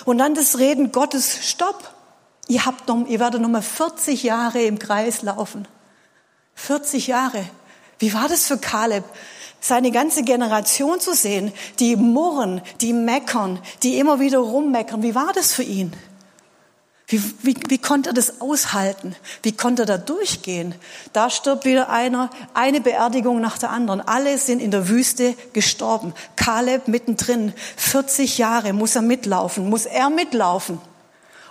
Und 0.05 0.19
dann 0.19 0.35
das 0.35 0.57
Reden 0.57 0.91
Gottes, 0.91 1.39
stopp. 1.47 1.96
Ihr 2.47 2.65
habt 2.65 2.87
noch, 2.87 3.07
ihr 3.07 3.19
werdet 3.19 3.41
noch 3.41 3.49
mal 3.49 3.61
40 3.61 4.23
Jahre 4.23 4.61
im 4.61 4.79
Kreis 4.79 5.21
laufen. 5.21 5.67
40 6.55 7.07
Jahre. 7.07 7.45
Wie 7.99 8.13
war 8.13 8.27
das 8.27 8.47
für 8.47 8.57
Kaleb? 8.57 9.03
seine 9.59 9.91
ganze 9.91 10.23
Generation 10.23 10.99
zu 10.99 11.13
sehen, 11.13 11.51
die 11.79 11.95
murren, 11.95 12.61
die 12.81 12.93
meckern, 12.93 13.59
die 13.83 13.97
immer 13.97 14.19
wieder 14.19 14.39
rummeckern. 14.39 15.03
Wie 15.03 15.15
war 15.15 15.33
das 15.33 15.53
für 15.53 15.63
ihn? 15.63 15.93
Wie, 17.09 17.21
wie, 17.41 17.55
wie 17.69 17.77
konnte 17.77 18.09
er 18.09 18.13
das 18.13 18.41
aushalten? 18.41 19.15
Wie 19.41 19.53
konnte 19.53 19.83
er 19.83 19.85
da 19.85 19.97
durchgehen? 19.97 20.75
Da 21.13 21.29
stirbt 21.29 21.63
wieder 21.63 21.89
einer, 21.89 22.29
eine 22.53 22.81
Beerdigung 22.81 23.39
nach 23.39 23.57
der 23.57 23.69
anderen. 23.69 24.01
Alle 24.01 24.37
sind 24.37 24.61
in 24.61 24.71
der 24.71 24.89
Wüste 24.89 25.33
gestorben. 25.53 26.13
Kaleb 26.35 26.89
mittendrin. 26.89 27.53
40 27.77 28.37
Jahre 28.37 28.73
muss 28.73 28.95
er 28.95 29.03
mitlaufen, 29.03 29.69
muss 29.69 29.85
er 29.85 30.09
mitlaufen. 30.09 30.79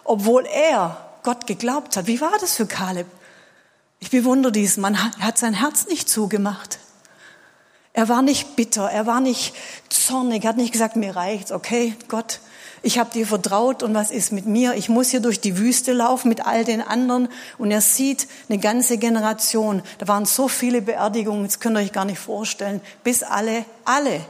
Obwohl 0.06 0.46
er 0.46 0.96
Gott 1.22 1.46
geglaubt 1.46 1.96
hat. 1.96 2.06
Wie 2.06 2.20
war 2.20 2.32
das 2.40 2.54
für 2.54 2.66
Kaleb? 2.66 3.06
Ich 3.98 4.10
bewundere 4.10 4.52
diesen 4.52 4.80
Mann. 4.80 4.94
Er 4.94 5.26
hat 5.26 5.38
sein 5.38 5.54
Herz 5.54 5.86
nicht 5.86 6.08
zugemacht. 6.08 6.78
Er 7.92 8.10
war 8.10 8.20
nicht 8.20 8.56
bitter, 8.56 8.90
er 8.90 9.06
war 9.06 9.20
nicht 9.20 9.54
zornig, 9.88 10.44
er 10.44 10.50
hat 10.50 10.58
nicht 10.58 10.72
gesagt, 10.72 10.96
mir 10.96 11.16
reicht's, 11.16 11.50
okay, 11.50 11.94
Gott, 12.08 12.40
ich 12.82 12.98
habe 12.98 13.10
dir 13.10 13.26
vertraut 13.26 13.82
und 13.82 13.94
was 13.94 14.10
ist 14.10 14.32
mit 14.32 14.44
mir? 14.44 14.74
Ich 14.74 14.90
muss 14.90 15.08
hier 15.08 15.20
durch 15.20 15.40
die 15.40 15.56
Wüste 15.56 15.94
laufen 15.94 16.28
mit 16.28 16.46
all 16.46 16.62
den 16.62 16.82
anderen 16.82 17.28
und 17.56 17.70
er 17.70 17.80
sieht 17.80 18.28
eine 18.50 18.58
ganze 18.58 18.98
Generation. 18.98 19.82
Da 19.96 20.08
waren 20.08 20.26
so 20.26 20.46
viele 20.46 20.82
Beerdigungen, 20.82 21.44
das 21.44 21.58
könnt 21.58 21.78
ihr 21.78 21.80
euch 21.80 21.92
gar 21.92 22.04
nicht 22.04 22.18
vorstellen, 22.18 22.82
bis 23.02 23.22
alle, 23.22 23.64
alle, 23.86 24.20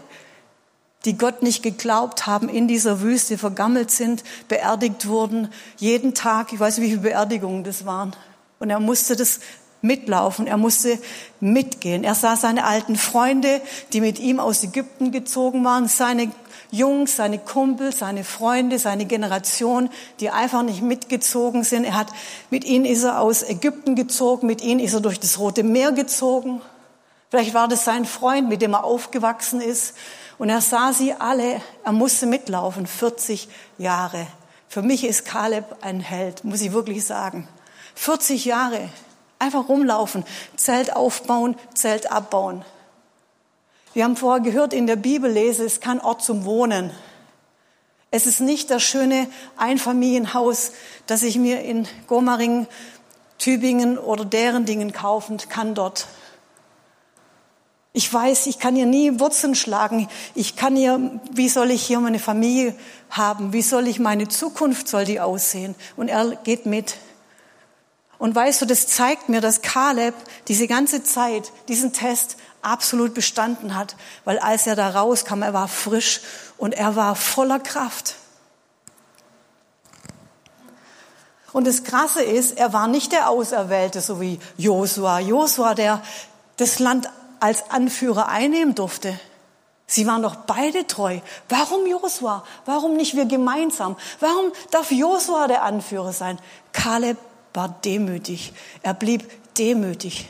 die 1.07 1.17
Gott 1.17 1.43
nicht 1.43 1.63
geglaubt 1.63 2.27
haben, 2.27 2.49
in 2.49 2.69
dieser 2.69 3.01
Wüste 3.01 3.39
vergammelt 3.39 3.91
sind, 3.91 4.25
beerdigt 4.49 5.09
wurden. 5.09 5.49
Jeden 5.79 6.15
Tag, 6.15 6.53
ich 6.53 6.61
weiß 6.61 6.79
nicht, 6.79 6.87
wie 6.87 6.91
viele 6.91 7.03
Beerdigungen 7.03 7.65
das 7.65 7.87
waren. 7.87 8.15
Und 8.59 8.71
er 8.71 8.81
musste 8.81 9.17
das 9.17 9.41
mitlaufen, 9.83 10.47
er 10.47 10.57
musste 10.57 10.99
mitgehen. 11.41 12.05
Er 12.05 12.15
sah 12.15 12.37
seine 12.37 12.65
alten 12.65 12.97
Freunde, 12.97 13.61
die 13.93 14.01
mit 14.01 14.19
ihm 14.19 14.41
aus 14.41 14.65
Ägypten 14.65 15.13
gezogen 15.13 15.65
waren, 15.65 15.89
seine 15.89 16.31
Jungs, 16.71 17.17
seine 17.17 17.39
Kumpel, 17.39 17.93
seine 17.93 18.25
Freunde, 18.25 18.79
seine 18.79 19.07
Generation, 19.07 19.89
die 20.19 20.31
einfach 20.31 20.63
nicht 20.63 20.83
mitgezogen 20.83 21.63
sind. 21.63 21.85
Er 21.85 21.95
hat, 21.95 22.09
mit 22.51 22.65
ihnen 22.65 22.85
ist 22.85 23.05
er 23.05 23.21
aus 23.21 23.43
Ägypten 23.43 23.95
gezogen, 23.95 24.47
mit 24.47 24.63
ihnen 24.63 24.81
ist 24.81 24.95
er 24.95 25.01
durch 25.01 25.21
das 25.21 25.39
Rote 25.39 25.63
Meer 25.63 25.93
gezogen. 25.93 26.61
Vielleicht 27.31 27.55
war 27.55 27.69
das 27.69 27.85
sein 27.85 28.05
Freund, 28.05 28.49
mit 28.49 28.63
dem 28.63 28.75
er 28.75 28.85
aufgewachsen 28.85 29.61
ist. 29.61 29.95
Und 30.39 30.51
er 30.51 30.61
sah 30.61 30.93
sie 30.93 31.15
alle, 31.15 31.61
er 31.85 31.93
musste 31.93 32.27
mitlaufen, 32.27 32.87
40 32.87 33.49
Jahre. 33.79 34.27
Für 34.69 34.83
mich 34.83 35.05
ist 35.05 35.25
Kaleb 35.25 35.77
ein 35.81 36.01
Held, 36.01 36.45
muss 36.45 36.61
ich 36.61 36.73
wirklich 36.73 37.05
sagen. 37.05 37.49
40 37.95 38.45
Jahre, 38.45 38.91
Einfach 39.39 39.69
rumlaufen, 39.69 40.25
Zelt 40.57 40.97
aufbauen, 40.97 41.57
Zelt 41.75 42.11
abbauen. 42.11 42.65
Wir 43.93 44.05
haben 44.05 44.17
vorher 44.17 44.43
gehört 44.43 44.73
in 44.73 44.87
der 44.87 44.97
Bibellese, 44.97 45.65
es 45.65 45.75
ist 45.75 45.83
kein 45.83 46.01
Ort 46.01 46.23
zum 46.23 46.45
Wohnen. 46.45 46.91
Es 48.11 48.27
ist 48.27 48.41
nicht 48.41 48.71
das 48.71 48.83
schöne 48.83 49.29
Einfamilienhaus, 49.57 50.73
das 51.07 51.23
ich 51.23 51.37
mir 51.37 51.63
in 51.63 51.87
Gomaring, 52.07 52.67
Tübingen 53.39 53.99
oder 53.99 54.25
deren 54.25 54.65
Dingen 54.65 54.93
kaufen 54.93 55.37
kann 55.37 55.75
dort. 55.75 56.07
Ich 57.97 58.13
weiß, 58.13 58.47
ich 58.49 58.59
kann 58.59 58.77
hier 58.77 58.85
nie 58.85 59.21
Wurzeln 59.21 59.55
schlagen. 59.55 60.07
Ich 60.35 60.55
kann 60.55 60.77
hier, 60.77 61.19
wie 61.31 61.49
soll 61.49 61.71
ich 61.71 61.83
hier 61.83 61.99
meine 61.99 62.19
Familie 62.19 62.75
haben? 63.09 63.55
Wie 63.55 63.63
soll 63.63 63.89
ich 63.89 63.99
meine 63.99 64.29
Zukunft, 64.29 64.87
soll 64.87 65.07
die 65.07 65.19
aussehen? 65.19 65.75
Und 65.97 66.09
er 66.09 66.37
geht 66.45 66.67
mit. 66.67 66.99
Und 68.19 68.35
weißt 68.35 68.61
du, 68.61 68.67
das 68.67 68.87
zeigt 68.87 69.31
mir, 69.31 69.41
dass 69.41 69.63
Kaleb 69.63 70.15
diese 70.47 70.67
ganze 70.67 71.05
Zeit 71.05 71.51
diesen 71.69 71.95
Test 71.95 72.37
absolut 72.61 73.15
bestanden 73.15 73.75
hat, 73.75 73.97
weil 74.27 74.41
als 74.41 74.67
er 74.67 74.77
da 74.77 74.91
rauskam, 74.91 75.41
er 75.41 75.55
war 75.55 75.67
frisch 75.67 76.21
und 76.59 76.75
er 76.75 76.97
war 76.97 77.17
voller 77.17 77.61
Kraft. 77.61 78.17
Und 81.55 81.67
das 81.67 81.83
Krasse 81.83 82.23
ist, 82.23 82.59
er 82.59 82.75
war 82.75 82.89
nicht 82.89 83.13
der 83.13 83.31
Auserwählte, 83.31 84.03
so 84.03 84.21
wie 84.21 84.39
Josua. 84.59 85.19
Josua, 85.21 85.73
der 85.73 86.03
das 86.59 86.79
Land 86.79 87.09
als 87.41 87.71
Anführer 87.71 88.29
einnehmen 88.29 88.75
durfte. 88.75 89.19
Sie 89.87 90.07
waren 90.07 90.23
doch 90.23 90.35
beide 90.35 90.87
treu. 90.87 91.21
Warum 91.49 91.87
Josua? 91.87 92.45
Warum 92.65 92.97
nicht 92.97 93.15
wir 93.15 93.27
gemeinsam? 93.27 93.97
Warum 94.19 94.53
darf 94.71 94.91
Josua 94.91 95.47
der 95.47 95.63
Anführer 95.63 96.13
sein? 96.13 96.39
Kaleb 96.73 97.19
war 97.55 97.69
demütig. 97.85 98.53
Er 98.83 98.95
blieb 98.95 99.31
demütig. 99.57 100.29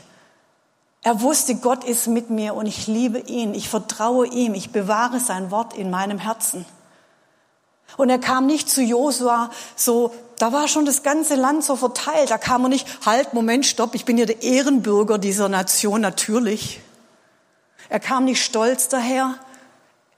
Er 1.01 1.21
wusste, 1.21 1.55
Gott 1.55 1.83
ist 1.83 2.07
mit 2.07 2.29
mir 2.29 2.53
und 2.53 2.67
ich 2.67 2.87
liebe 2.87 3.19
ihn. 3.19 3.55
Ich 3.55 3.69
vertraue 3.69 4.27
ihm. 4.27 4.53
Ich 4.53 4.71
bewahre 4.71 5.19
sein 5.19 5.49
Wort 5.49 5.75
in 5.75 5.89
meinem 5.89 6.19
Herzen. 6.19 6.65
Und 7.95 8.09
er 8.09 8.19
kam 8.19 8.45
nicht 8.45 8.69
zu 8.69 8.81
Josua 8.81 9.49
so, 9.75 10.13
da 10.37 10.53
war 10.53 10.67
schon 10.67 10.85
das 10.85 11.01
ganze 11.01 11.35
Land 11.35 11.63
so 11.63 11.75
verteilt. 11.75 12.29
Da 12.29 12.37
kam 12.37 12.63
er 12.65 12.69
nicht, 12.69 12.87
halt, 13.05 13.33
Moment, 13.33 13.65
stopp, 13.65 13.95
ich 13.95 14.05
bin 14.05 14.17
ja 14.17 14.25
der 14.25 14.43
Ehrenbürger 14.43 15.17
dieser 15.17 15.49
Nation, 15.49 16.01
natürlich. 16.01 16.81
Er 17.89 17.99
kam 17.99 18.25
nicht 18.25 18.43
stolz 18.43 18.89
daher. 18.89 19.35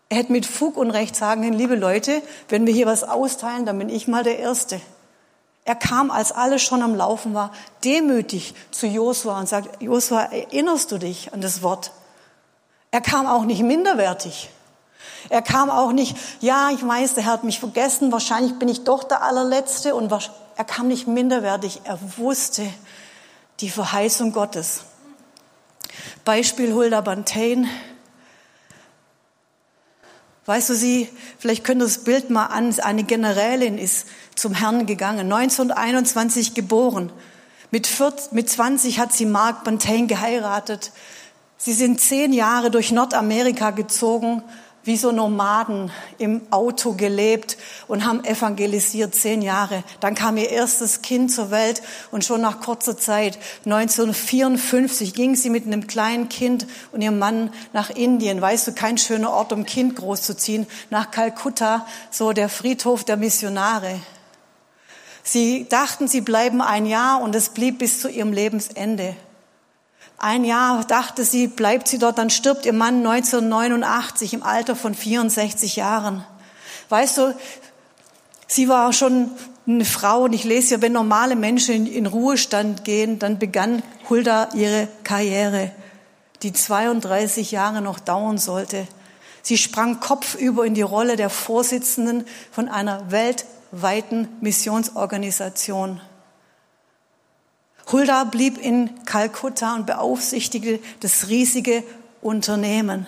Er 0.10 0.18
hätte 0.18 0.32
mit 0.32 0.46
Fug 0.46 0.78
und 0.78 0.92
Recht 0.92 1.16
sagen 1.16 1.44
können, 1.44 1.54
liebe 1.54 1.76
Leute, 1.76 2.22
wenn 2.48 2.66
wir 2.66 2.74
hier 2.74 2.88
was 2.88 3.04
austeilen, 3.04 3.66
dann 3.66 3.78
bin 3.78 3.90
ich 3.90 4.08
mal 4.08 4.24
der 4.24 4.40
Erste. 4.40 4.82
Er 5.66 5.76
kam, 5.76 6.10
als 6.10 6.32
alles 6.32 6.64
schon 6.64 6.82
am 6.82 6.96
Laufen 6.96 7.36
war, 7.36 7.52
demütig 7.84 8.56
zu 8.72 8.88
Josua 8.88 9.40
und 9.40 9.48
sagt, 9.48 9.82
Josua, 9.82 10.24
erinnerst 10.24 10.92
du 10.92 10.98
dich 10.98 11.32
an 11.32 11.42
das 11.42 11.62
Wort? 11.62 11.92
Er 12.90 13.02
kam 13.02 13.28
auch 13.28 13.44
nicht 13.44 13.62
minderwertig. 13.62 14.50
Er 15.30 15.44
kam 15.44 15.70
auch 15.70 15.92
nicht, 15.92 16.18
ja, 16.40 16.72
ich 16.72 16.86
weiß, 16.86 17.14
der 17.14 17.26
Herr 17.26 17.34
hat 17.34 17.44
mich 17.44 17.60
vergessen, 17.60 18.12
wahrscheinlich 18.12 18.58
bin 18.58 18.68
ich 18.68 18.84
doch 18.84 19.04
der 19.04 19.22
allerletzte 19.22 19.94
und 19.94 20.12
er 20.12 20.66
kam 20.66 20.88
nicht 20.88 21.08
minderwertig. 21.08 21.82
Er 21.84 22.00
wusste 22.18 22.68
die 23.60 23.70
Verheißung 23.70 24.34
Gottes. 24.34 24.82
Beispiel 26.26 26.74
Hulda 26.74 27.02
Bantain. 27.02 27.68
Weißt 30.46 30.70
du, 30.70 30.76
sie, 30.76 31.10
vielleicht 31.38 31.64
könnt 31.64 31.82
ihr 31.82 31.86
das 31.86 32.04
Bild 32.04 32.30
mal 32.30 32.48
an, 32.48 32.78
eine 32.80 33.04
Generälin 33.04 33.78
ist 33.78 34.08
zum 34.36 34.54
Herrn 34.54 34.86
gegangen, 34.86 35.32
1921 35.32 36.54
geboren. 36.56 37.12
Mit, 37.72 37.86
40, 37.86 38.32
mit 38.32 38.50
20 38.50 39.00
hat 39.00 39.14
sie 39.14 39.26
Mark 39.26 39.64
Bantain 39.64 40.08
geheiratet. 40.08 40.92
Sie 41.58 41.74
sind 41.74 42.02
zehn 42.02 42.34
Jahre 42.34 42.72
durch 42.72 42.92
Nordamerika 42.92 43.72
gezogen, 43.72 44.42
wie 44.90 44.98
so 44.98 45.12
Nomaden 45.12 45.92
im 46.18 46.42
Auto 46.50 46.94
gelebt 46.94 47.58
und 47.88 48.08
haben 48.08 48.24
evangelisiert 48.26 49.14
zehn 49.14 49.44
Jahre. 49.44 49.84
Dann 50.00 50.16
kam 50.16 50.36
ihr 50.36 50.50
erstes 50.50 51.04
Kind 51.04 51.32
zur 51.32 51.52
Welt 51.52 51.84
und 52.10 52.26
schon 52.26 52.42
nach 52.42 52.60
kurzer 52.60 52.98
Zeit, 52.98 53.38
1954, 53.66 55.14
ging 55.14 55.36
sie 55.36 55.52
mit 55.52 55.68
einem 55.68 55.86
kleinen 55.86 56.28
Kind 56.28 56.66
und 56.92 57.04
ihrem 57.04 57.20
Mann 57.20 57.54
nach 57.72 57.92
Indien. 57.92 58.42
Weißt 58.42 58.68
du, 58.68 58.72
kein 58.72 58.98
schöner 58.98 59.30
Ort, 59.30 59.54
um 59.54 59.64
Kind 59.64 59.96
großzuziehen. 59.96 60.66
Nach 60.90 61.12
Kalkutta, 61.12 61.86
so 62.10 62.34
der 62.34 62.50
Friedhof 62.50 63.04
der 63.04 63.18
Missionare. 63.18 64.00
Sie 65.22 65.68
dachten, 65.70 66.08
sie 66.08 66.22
bleiben 66.22 66.64
ein 66.64 66.88
Jahr 66.88 67.22
und 67.22 67.36
es 67.36 67.50
blieb 67.50 67.78
bis 67.78 68.02
zu 68.02 68.10
ihrem 68.10 68.34
Lebensende. 68.34 69.16
Ein 70.20 70.44
Jahr 70.44 70.84
dachte 70.84 71.24
sie, 71.24 71.48
bleibt 71.48 71.88
sie 71.88 71.98
dort, 71.98 72.18
dann 72.18 72.30
stirbt 72.30 72.66
ihr 72.66 72.74
Mann 72.74 72.98
1989 72.98 74.34
im 74.34 74.44
Alter 74.44 74.76
von 74.76 74.94
64 74.94 75.78
Jahren. 75.78 76.26
Weißt 76.90 77.18
du, 77.18 77.36
sie 78.46 78.68
war 78.68 78.92
schon 78.92 79.32
eine 79.66 79.86
Frau 79.86 80.24
und 80.24 80.34
ich 80.34 80.44
lese 80.44 80.76
ja, 80.76 80.82
wenn 80.82 80.92
normale 80.92 81.38
Menschen 81.38 81.88
in, 81.88 82.06
Ruhestand 82.06 82.84
gehen, 82.84 83.18
dann 83.18 83.40
begann 83.40 83.82
Hulda 84.10 84.50
ihre 84.54 84.90
Karriere, 85.04 85.72
die 86.44 86.52
32 86.52 87.52
Jahre 87.52 87.82
noch 87.82 88.00
dauern 88.00 88.38
sollte. 88.38 88.88
Sie 89.42 89.58
sprang 89.58 90.02
kopfüber 90.02 90.66
in 90.66 90.74
die 90.74 90.82
Rolle 90.82 91.16
der 91.16 91.30
Vorsitzenden 91.30 92.26
von 92.52 92.68
einer 92.68 93.10
weltweiten 93.10 94.28
Missionsorganisation. 94.42 96.02
Hulda 97.92 98.24
blieb 98.26 98.58
in 98.58 99.04
Kalkutta 99.06 99.76
und 99.76 99.86
beaufsichtigte 99.88 100.80
das 101.00 101.30
riesige 101.30 101.84
Unternehmen. 102.22 103.08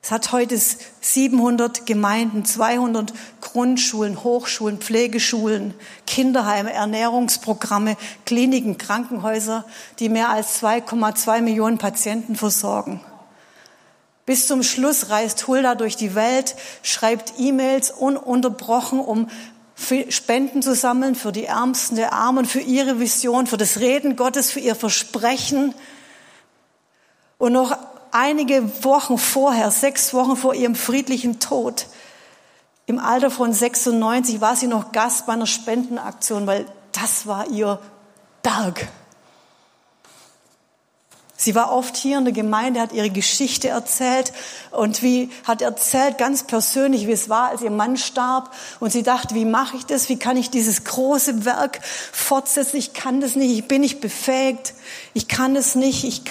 Es 0.00 0.10
hat 0.10 0.32
heute 0.32 0.58
700 0.58 1.84
Gemeinden, 1.84 2.44
200 2.44 3.12
Grundschulen, 3.40 4.22
Hochschulen, 4.22 4.78
Pflegeschulen, 4.78 5.74
Kinderheime, 6.06 6.72
Ernährungsprogramme, 6.72 7.96
Kliniken, 8.24 8.78
Krankenhäuser, 8.78 9.64
die 9.98 10.08
mehr 10.08 10.30
als 10.30 10.62
2,2 10.62 11.42
Millionen 11.42 11.78
Patienten 11.78 12.36
versorgen. 12.36 13.00
Bis 14.24 14.46
zum 14.46 14.62
Schluss 14.62 15.10
reist 15.10 15.46
Hulda 15.46 15.74
durch 15.74 15.96
die 15.96 16.14
Welt, 16.14 16.54
schreibt 16.82 17.34
E-Mails 17.38 17.90
ununterbrochen, 17.90 19.00
um 19.00 19.28
Spenden 20.08 20.60
zu 20.60 20.74
sammeln 20.74 21.14
für 21.14 21.32
die 21.32 21.44
Ärmsten 21.44 21.96
der 21.96 22.12
Armen, 22.12 22.44
für 22.44 22.60
ihre 22.60 22.98
Vision, 22.98 23.46
für 23.46 23.56
das 23.56 23.78
Reden 23.78 24.16
Gottes, 24.16 24.50
für 24.50 24.60
ihr 24.60 24.74
Versprechen. 24.74 25.74
Und 27.38 27.52
noch 27.52 27.76
einige 28.10 28.84
Wochen 28.84 29.18
vorher, 29.18 29.70
sechs 29.70 30.12
Wochen 30.12 30.36
vor 30.36 30.54
ihrem 30.54 30.74
friedlichen 30.74 31.40
Tod, 31.40 31.86
im 32.86 32.98
Alter 32.98 33.30
von 33.30 33.52
96, 33.52 34.40
war 34.40 34.56
sie 34.56 34.66
noch 34.66 34.92
Gast 34.92 35.26
bei 35.26 35.34
einer 35.34 35.46
Spendenaktion, 35.46 36.46
weil 36.46 36.66
das 36.92 37.26
war 37.26 37.48
ihr 37.48 37.78
Berg. 38.42 38.88
Sie 41.40 41.54
war 41.54 41.70
oft 41.70 41.96
hier 41.96 42.18
in 42.18 42.24
der 42.24 42.34
Gemeinde, 42.34 42.80
hat 42.80 42.92
ihre 42.92 43.10
Geschichte 43.10 43.68
erzählt 43.68 44.32
und 44.72 45.04
wie 45.04 45.30
hat 45.44 45.62
erzählt 45.62 46.18
ganz 46.18 46.42
persönlich, 46.42 47.06
wie 47.06 47.12
es 47.12 47.28
war, 47.28 47.50
als 47.50 47.62
ihr 47.62 47.70
Mann 47.70 47.96
starb. 47.96 48.52
Und 48.80 48.90
sie 48.90 49.04
dachte, 49.04 49.36
wie 49.36 49.44
mache 49.44 49.76
ich 49.76 49.86
das? 49.86 50.08
Wie 50.08 50.18
kann 50.18 50.36
ich 50.36 50.50
dieses 50.50 50.82
große 50.82 51.44
Werk 51.44 51.78
fortsetzen? 51.84 52.76
Ich 52.78 52.92
kann 52.92 53.20
das 53.20 53.36
nicht. 53.36 53.56
Ich 53.56 53.68
bin 53.68 53.82
nicht 53.82 54.00
befähigt. 54.00 54.74
Ich 55.14 55.28
kann 55.28 55.54
es 55.54 55.76
nicht. 55.76 56.02
Ich, 56.02 56.22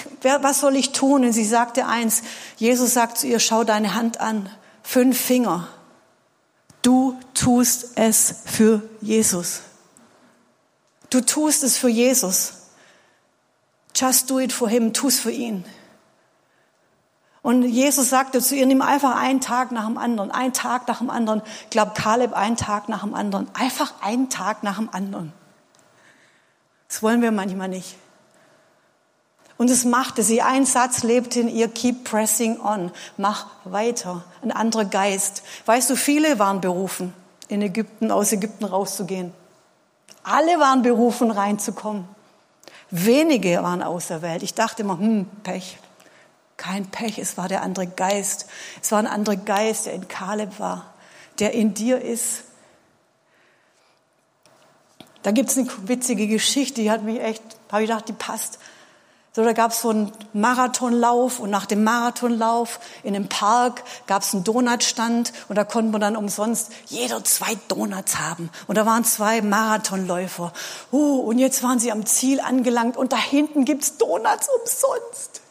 was 0.42 0.60
soll 0.60 0.76
ich 0.76 0.92
tun? 0.92 1.24
Und 1.24 1.32
sie 1.32 1.46
sagte 1.46 1.86
eins. 1.86 2.20
Jesus 2.58 2.92
sagt 2.92 3.16
zu 3.16 3.28
ihr, 3.28 3.40
schau 3.40 3.64
deine 3.64 3.94
Hand 3.94 4.20
an. 4.20 4.50
Fünf 4.82 5.18
Finger. 5.18 5.68
Du 6.82 7.18
tust 7.32 7.92
es 7.94 8.34
für 8.44 8.82
Jesus. 9.00 9.60
Du 11.08 11.22
tust 11.22 11.64
es 11.64 11.78
für 11.78 11.88
Jesus. 11.88 12.57
Just 13.98 14.30
do 14.30 14.38
it 14.38 14.52
for 14.52 14.68
him, 14.68 14.92
tu's 14.92 15.18
für 15.18 15.32
ihn. 15.32 15.64
Und 17.42 17.62
Jesus 17.62 18.10
sagte 18.10 18.40
zu 18.40 18.54
ihr, 18.54 18.66
nimm 18.66 18.82
einfach 18.82 19.16
einen 19.16 19.40
Tag 19.40 19.72
nach 19.72 19.86
dem 19.86 19.98
anderen, 19.98 20.30
einen 20.30 20.52
Tag 20.52 20.86
nach 20.86 20.98
dem 20.98 21.10
anderen. 21.10 21.42
Ich 21.64 21.70
glaube, 21.70 21.92
Kaleb 21.94 22.32
einen 22.32 22.56
Tag 22.56 22.88
nach 22.88 23.02
dem 23.02 23.14
anderen. 23.14 23.48
Einfach 23.54 23.94
einen 24.02 24.28
Tag 24.28 24.62
nach 24.62 24.76
dem 24.76 24.88
anderen. 24.92 25.32
Das 26.88 27.02
wollen 27.02 27.22
wir 27.22 27.32
manchmal 27.32 27.68
nicht. 27.68 27.96
Und 29.56 29.70
es 29.70 29.84
machte 29.84 30.22
sie. 30.22 30.42
Ein 30.42 30.64
Satz 30.64 31.02
lebte 31.02 31.40
in 31.40 31.48
ihr, 31.48 31.68
keep 31.68 32.04
pressing 32.04 32.60
on. 32.60 32.92
Mach 33.16 33.46
weiter. 33.64 34.24
Ein 34.42 34.52
anderer 34.52 34.84
Geist. 34.84 35.42
Weißt 35.66 35.90
du, 35.90 35.96
viele 35.96 36.38
waren 36.38 36.60
berufen, 36.60 37.12
in 37.48 37.62
Ägypten, 37.62 38.12
aus 38.12 38.30
Ägypten 38.30 38.64
rauszugehen. 38.64 39.32
Alle 40.22 40.60
waren 40.60 40.82
berufen, 40.82 41.30
reinzukommen. 41.30 42.17
Wenige 42.90 43.62
waren 43.62 43.82
auserwählt. 43.82 44.42
Ich 44.42 44.54
dachte 44.54 44.82
immer, 44.82 44.98
hm, 44.98 45.26
Pech. 45.42 45.78
Kein 46.56 46.86
Pech, 46.90 47.18
es 47.18 47.36
war 47.36 47.48
der 47.48 47.62
andere 47.62 47.86
Geist. 47.86 48.46
Es 48.82 48.90
war 48.90 48.98
ein 48.98 49.06
anderer 49.06 49.36
Geist, 49.36 49.86
der 49.86 49.92
in 49.92 50.08
Kaleb 50.08 50.58
war, 50.58 50.92
der 51.38 51.52
in 51.52 51.74
dir 51.74 52.00
ist. 52.00 52.44
Da 55.22 55.30
gibt 55.30 55.50
es 55.50 55.58
eine 55.58 55.68
witzige 55.88 56.26
Geschichte, 56.26 56.80
die 56.80 56.90
hat 56.90 57.02
mich 57.02 57.20
echt, 57.20 57.42
habe 57.70 57.82
ich 57.82 57.88
gedacht, 57.88 58.08
die 58.08 58.12
passt. 58.12 58.58
So, 59.32 59.44
da 59.44 59.52
gab 59.52 59.72
es 59.72 59.82
so 59.82 59.90
einen 59.90 60.10
Marathonlauf 60.32 61.38
und 61.38 61.50
nach 61.50 61.66
dem 61.66 61.84
Marathonlauf 61.84 62.80
in 63.02 63.14
einem 63.14 63.28
Park 63.28 63.84
gab 64.06 64.22
es 64.22 64.34
einen 64.34 64.42
Donutstand 64.42 65.32
und 65.48 65.56
da 65.56 65.64
konnte 65.64 65.92
man 65.92 66.00
dann 66.00 66.16
umsonst 66.16 66.72
jeder 66.86 67.22
zwei 67.22 67.56
Donuts 67.68 68.18
haben. 68.18 68.50
Und 68.66 68.78
da 68.78 68.86
waren 68.86 69.04
zwei 69.04 69.42
Marathonläufer. 69.42 70.52
Uh, 70.90 71.20
und 71.20 71.38
jetzt 71.38 71.62
waren 71.62 71.78
sie 71.78 71.92
am 71.92 72.06
Ziel 72.06 72.40
angelangt 72.40 72.96
und 72.96 73.12
da 73.12 73.18
hinten 73.18 73.64
gibt's 73.64 73.98
Donuts 73.98 74.48
umsonst. 74.48 75.42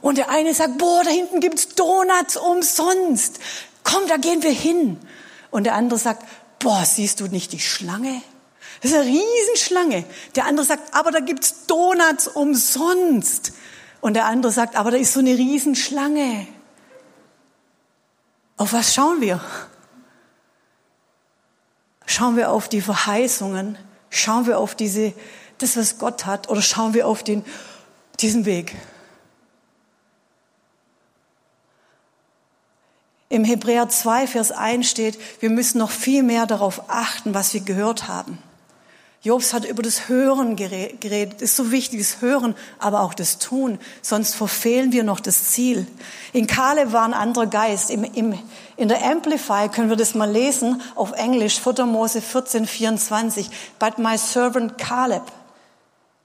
Und 0.00 0.18
der 0.18 0.30
eine 0.30 0.54
sagt, 0.54 0.78
boah, 0.78 1.02
da 1.02 1.10
hinten 1.10 1.40
gibt's 1.40 1.68
Donuts 1.74 2.36
umsonst. 2.36 3.40
Komm, 3.82 4.06
da 4.06 4.16
gehen 4.16 4.42
wir 4.42 4.52
hin. 4.52 5.00
Und 5.50 5.64
der 5.64 5.74
andere 5.74 5.98
sagt, 5.98 6.24
boah, 6.60 6.84
siehst 6.84 7.20
du 7.20 7.26
nicht 7.26 7.52
die 7.52 7.60
Schlange? 7.60 8.22
Das 8.84 8.92
ist 8.92 8.98
eine 8.98 9.08
Riesenschlange. 9.08 10.04
Der 10.36 10.44
andere 10.44 10.66
sagt, 10.66 10.92
aber 10.92 11.10
da 11.10 11.20
gibt's 11.20 11.64
Donuts 11.64 12.28
umsonst. 12.28 13.54
Und 14.02 14.12
der 14.12 14.26
andere 14.26 14.52
sagt, 14.52 14.76
aber 14.76 14.90
da 14.90 14.98
ist 14.98 15.14
so 15.14 15.20
eine 15.20 15.38
Riesenschlange. 15.38 16.46
Auf 18.58 18.74
was 18.74 18.92
schauen 18.92 19.22
wir? 19.22 19.40
Schauen 22.04 22.36
wir 22.36 22.50
auf 22.50 22.68
die 22.68 22.82
Verheißungen? 22.82 23.78
Schauen 24.10 24.46
wir 24.46 24.58
auf 24.58 24.74
diese, 24.74 25.14
das, 25.56 25.78
was 25.78 25.96
Gott 25.96 26.26
hat? 26.26 26.50
Oder 26.50 26.60
schauen 26.60 26.92
wir 26.92 27.08
auf 27.08 27.24
den, 27.24 27.42
diesen 28.20 28.44
Weg? 28.44 28.76
Im 33.30 33.44
Hebräer 33.44 33.88
2, 33.88 34.26
Vers 34.26 34.52
1 34.52 34.90
steht, 34.90 35.18
wir 35.40 35.48
müssen 35.48 35.78
noch 35.78 35.90
viel 35.90 36.22
mehr 36.22 36.44
darauf 36.44 36.90
achten, 36.90 37.32
was 37.32 37.54
wir 37.54 37.62
gehört 37.62 38.08
haben. 38.08 38.38
Jobs 39.24 39.54
hat 39.54 39.64
über 39.64 39.82
das 39.82 40.10
Hören 40.10 40.54
geredet. 40.54 41.40
Ist 41.40 41.56
so 41.56 41.70
wichtig, 41.70 41.98
das 41.98 42.20
Hören, 42.20 42.54
aber 42.78 43.00
auch 43.00 43.14
das 43.14 43.38
Tun. 43.38 43.78
Sonst 44.02 44.34
verfehlen 44.34 44.92
wir 44.92 45.02
noch 45.02 45.18
das 45.18 45.44
Ziel. 45.44 45.86
In 46.34 46.46
Kale 46.46 46.92
war 46.92 47.06
ein 47.06 47.14
anderer 47.14 47.46
Geist. 47.46 47.90
Im, 47.90 48.04
im, 48.04 48.38
in 48.76 48.88
der 48.88 49.02
Amplify 49.02 49.70
können 49.70 49.88
wir 49.88 49.96
das 49.96 50.14
mal 50.14 50.30
lesen 50.30 50.82
auf 50.94 51.12
Englisch, 51.12 51.58
4. 51.58 51.86
Mose 51.86 52.20
14, 52.20 52.66
24. 52.66 53.48
But 53.78 53.96
my 53.96 54.18
servant 54.18 54.76
Caleb, 54.76 55.22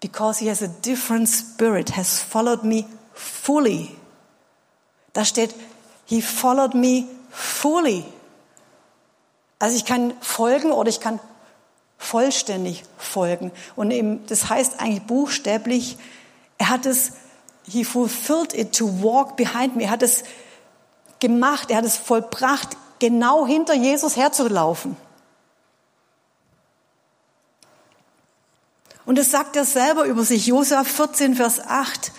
because 0.01 0.43
he 0.43 0.49
has 0.49 0.61
a 0.61 0.67
different 0.67 1.29
spirit, 1.29 1.95
has 1.95 2.19
followed 2.19 2.65
me 2.65 2.83
fully. 3.13 3.95
Da 5.13 5.23
steht, 5.23 5.55
he 6.03 6.21
followed 6.21 6.73
me 6.73 7.05
fully. 7.31 8.03
Also 9.57 9.77
ich 9.77 9.85
kann 9.85 10.13
folgen 10.19 10.73
oder 10.73 10.89
ich 10.89 10.99
kann 10.99 11.21
vollständig 11.99 12.83
folgen. 12.97 13.51
Und 13.75 13.91
eben, 13.91 14.25
das 14.25 14.49
heißt 14.49 14.79
eigentlich 14.79 15.03
buchstäblich, 15.03 15.97
er 16.57 16.69
hat 16.69 16.87
es, 16.87 17.11
he 17.67 17.83
fulfilled 17.83 18.53
it 18.53 18.75
to 18.75 19.03
walk 19.03 19.35
behind 19.35 19.75
me. 19.75 19.83
Er 19.83 19.91
hat 19.91 20.01
es 20.01 20.23
gemacht, 21.19 21.69
er 21.69 21.77
hat 21.77 21.85
es 21.85 21.97
vollbracht, 21.97 22.69
genau 22.97 23.45
hinter 23.45 23.75
Jesus 23.75 24.15
herzulaufen. 24.15 24.95
Und 29.05 29.17
das 29.17 29.31
sagt 29.31 29.55
er 29.55 29.65
selber 29.65 30.05
über 30.05 30.23
sich, 30.23 30.47
Josua 30.47 30.83
14, 30.83 31.35
Vers 31.35 31.59
8. 31.59 32.11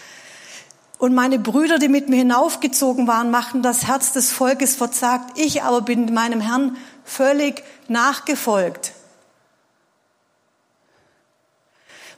Und 0.99 1.15
meine 1.15 1.39
Brüder, 1.39 1.79
die 1.79 1.89
mit 1.89 2.09
mir 2.09 2.17
hinaufgezogen 2.17 3.07
waren, 3.07 3.31
machten 3.31 3.63
das 3.63 3.87
Herz 3.87 4.13
des 4.13 4.31
Volkes 4.33 4.77
verzagt. 4.77 5.39
Ich 5.39 5.63
aber 5.63 5.81
bin 5.81 6.13
meinem 6.13 6.41
Herrn 6.41 6.77
völlig 7.05 7.63
nachgefolgt. 7.89 8.93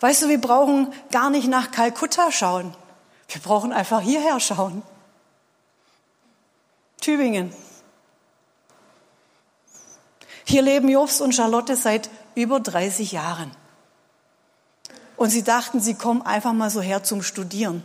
Weißt 0.03 0.23
du, 0.23 0.29
wir 0.29 0.41
brauchen 0.41 0.93
gar 1.13 1.31
nicht 1.31 1.47
nach 1.47 1.71
Kalkutta 1.71 2.33
schauen. 2.33 2.75
Wir 3.29 3.41
brauchen 3.41 3.73
einfach 3.73 4.01
hierher 4.01 4.41
schauen. 4.41 4.83
Tübingen. 7.01 7.53
Hier 10.43 10.63
leben 10.63 10.89
Jobs 10.89 11.21
und 11.21 11.37
Charlotte 11.37 11.77
seit 11.77 12.11
über 12.35 12.59
30 12.59 13.13
Jahren. 13.13 13.53
Und 15.17 15.31
sie 15.31 15.45
dachten, 15.45 15.79
sie 15.79 15.95
kommen 15.95 16.23
einfach 16.23 16.53
mal 16.53 16.69
so 16.69 16.81
her 16.81 17.05
zum 17.05 17.23
Studieren. 17.23 17.85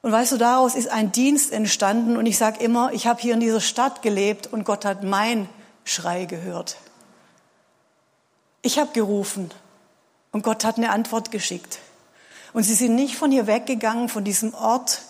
Und 0.00 0.10
weißt 0.10 0.32
du, 0.32 0.38
daraus 0.38 0.74
ist 0.74 0.88
ein 0.88 1.12
Dienst 1.12 1.52
entstanden. 1.52 2.16
Und 2.16 2.24
ich 2.24 2.38
sage 2.38 2.64
immer, 2.64 2.94
ich 2.94 3.06
habe 3.06 3.20
hier 3.20 3.34
in 3.34 3.40
dieser 3.40 3.60
Stadt 3.60 4.00
gelebt 4.00 4.46
und 4.46 4.64
Gott 4.64 4.86
hat 4.86 5.02
mein 5.02 5.50
Schrei 5.84 6.24
gehört. 6.24 6.78
Ich 8.64 8.78
habe 8.78 8.92
gerufen 8.94 9.50
und 10.32 10.42
Gott 10.42 10.64
hat 10.64 10.78
eine 10.78 10.88
Antwort 10.88 11.30
geschickt. 11.30 11.80
Und 12.54 12.62
sie 12.62 12.72
sind 12.72 12.94
nicht 12.94 13.14
von 13.14 13.30
hier 13.30 13.46
weggegangen, 13.46 14.08
von 14.08 14.24
diesem 14.24 14.54
Ort, 14.54 15.02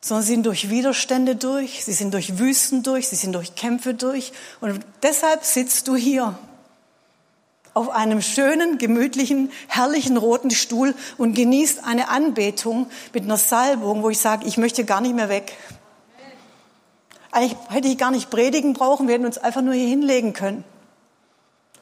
sondern 0.00 0.24
sie 0.24 0.32
sind 0.32 0.46
durch 0.46 0.68
Widerstände 0.68 1.36
durch, 1.36 1.84
sie 1.84 1.92
sind 1.92 2.12
durch 2.12 2.40
Wüsten 2.40 2.82
durch, 2.82 3.06
sie 3.06 3.14
sind 3.14 3.32
durch 3.34 3.54
Kämpfe 3.54 3.94
durch. 3.94 4.32
Und 4.60 4.80
deshalb 5.04 5.44
sitzt 5.44 5.86
du 5.86 5.94
hier 5.94 6.36
auf 7.74 7.90
einem 7.90 8.20
schönen, 8.20 8.76
gemütlichen, 8.76 9.52
herrlichen 9.68 10.16
roten 10.16 10.50
Stuhl 10.50 10.96
und 11.18 11.34
genießt 11.34 11.84
eine 11.84 12.08
Anbetung 12.08 12.90
mit 13.14 13.22
einer 13.22 13.36
Salbung, 13.36 14.02
wo 14.02 14.10
ich 14.10 14.18
sage, 14.18 14.48
ich 14.48 14.56
möchte 14.56 14.84
gar 14.84 15.00
nicht 15.00 15.14
mehr 15.14 15.28
weg. 15.28 15.56
Eigentlich 17.30 17.56
hätte 17.68 17.86
ich 17.86 17.98
gar 17.98 18.10
nicht 18.10 18.30
predigen 18.30 18.72
brauchen, 18.72 19.06
wir 19.06 19.14
hätten 19.14 19.26
uns 19.26 19.38
einfach 19.38 19.62
nur 19.62 19.74
hier 19.74 19.86
hinlegen 19.86 20.32
können. 20.32 20.64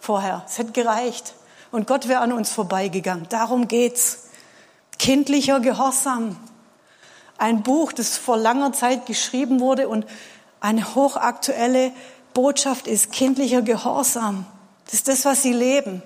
Vorher. 0.01 0.45
Es 0.47 0.59
hätte 0.59 0.73
gereicht. 0.73 1.35
Und 1.71 1.87
Gott 1.87 2.09
wäre 2.09 2.21
an 2.21 2.33
uns 2.33 2.51
vorbeigegangen. 2.51 3.27
Darum 3.29 3.69
geht's. 3.69 4.25
Kindlicher 4.99 5.61
Gehorsam. 5.61 6.37
Ein 7.39 7.63
Buch, 7.63 7.93
das 7.93 8.19
vor 8.19 8.37
langer 8.37 8.73
Zeit 8.73 9.07
geschrieben 9.07 9.61
wurde 9.61 9.89
und 9.89 10.05
eine 10.61 10.95
hochaktuelle 10.95 11.93
Botschaft 12.35 12.87
ist 12.87 13.13
kindlicher 13.13 13.63
Gehorsam. 13.63 14.45
Das 14.85 14.95
ist 14.95 15.09
das, 15.09 15.25
was 15.25 15.43
sie 15.43 15.55
leben. 15.55 16.03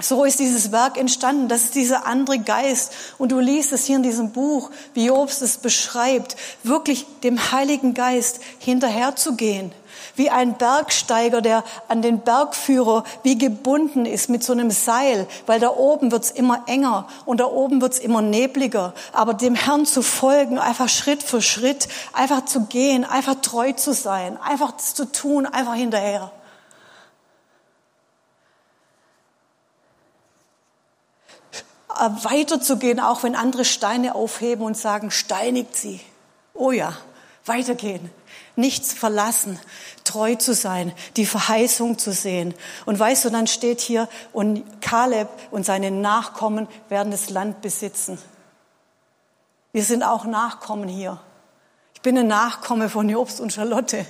So 0.00 0.24
ist 0.24 0.38
dieses 0.38 0.72
Werk 0.72 0.96
entstanden. 0.96 1.48
Das 1.48 1.64
ist 1.64 1.74
dieser 1.74 2.06
andere 2.06 2.38
Geist. 2.38 2.92
Und 3.18 3.32
du 3.32 3.38
liest 3.38 3.72
es 3.72 3.84
hier 3.84 3.96
in 3.96 4.02
diesem 4.02 4.32
Buch, 4.32 4.70
wie 4.94 5.06
Jobs 5.06 5.42
es 5.42 5.58
beschreibt, 5.58 6.36
wirklich 6.62 7.06
dem 7.22 7.52
Heiligen 7.52 7.92
Geist 7.92 8.40
hinterherzugehen. 8.60 9.72
Wie 10.20 10.28
ein 10.28 10.58
Bergsteiger, 10.58 11.40
der 11.40 11.64
an 11.88 12.02
den 12.02 12.20
Bergführer 12.20 13.04
wie 13.22 13.38
gebunden 13.38 14.04
ist 14.04 14.28
mit 14.28 14.44
so 14.44 14.52
einem 14.52 14.70
Seil, 14.70 15.26
weil 15.46 15.60
da 15.60 15.70
oben 15.70 16.12
wird's 16.12 16.30
immer 16.30 16.64
enger 16.66 17.08
und 17.24 17.40
da 17.40 17.46
oben 17.46 17.80
wird's 17.80 17.98
immer 17.98 18.20
nebliger. 18.20 18.92
Aber 19.14 19.32
dem 19.32 19.54
Herrn 19.54 19.86
zu 19.86 20.02
folgen, 20.02 20.58
einfach 20.58 20.90
Schritt 20.90 21.22
für 21.22 21.40
Schritt, 21.40 21.88
einfach 22.12 22.44
zu 22.44 22.66
gehen, 22.66 23.06
einfach 23.06 23.36
treu 23.40 23.72
zu 23.72 23.94
sein, 23.94 24.38
einfach 24.42 24.76
zu 24.76 25.10
tun, 25.10 25.46
einfach 25.46 25.72
hinterher. 25.74 26.30
Weiterzugehen, 31.88 33.00
auch 33.00 33.22
wenn 33.22 33.36
andere 33.36 33.64
Steine 33.64 34.14
aufheben 34.14 34.66
und 34.66 34.76
sagen, 34.76 35.10
steinigt 35.10 35.74
sie. 35.74 35.98
Oh 36.52 36.72
ja, 36.72 36.92
weitergehen 37.46 38.10
nichts 38.56 38.92
verlassen, 38.92 39.58
treu 40.04 40.34
zu 40.34 40.54
sein, 40.54 40.92
die 41.16 41.26
Verheißung 41.26 41.98
zu 41.98 42.12
sehen. 42.12 42.54
Und 42.86 42.98
weißt 42.98 43.24
du, 43.24 43.30
dann 43.30 43.46
steht 43.46 43.80
hier, 43.80 44.08
und 44.32 44.64
Kaleb 44.80 45.28
und 45.50 45.64
seine 45.64 45.90
Nachkommen 45.90 46.68
werden 46.88 47.10
das 47.10 47.30
Land 47.30 47.60
besitzen. 47.60 48.18
Wir 49.72 49.84
sind 49.84 50.02
auch 50.02 50.24
Nachkommen 50.24 50.88
hier. 50.88 51.20
Ich 51.94 52.02
bin 52.02 52.18
ein 52.18 52.26
Nachkomme 52.26 52.88
von 52.88 53.08
Jobst 53.08 53.40
und 53.40 53.52
Charlotte. 53.52 54.06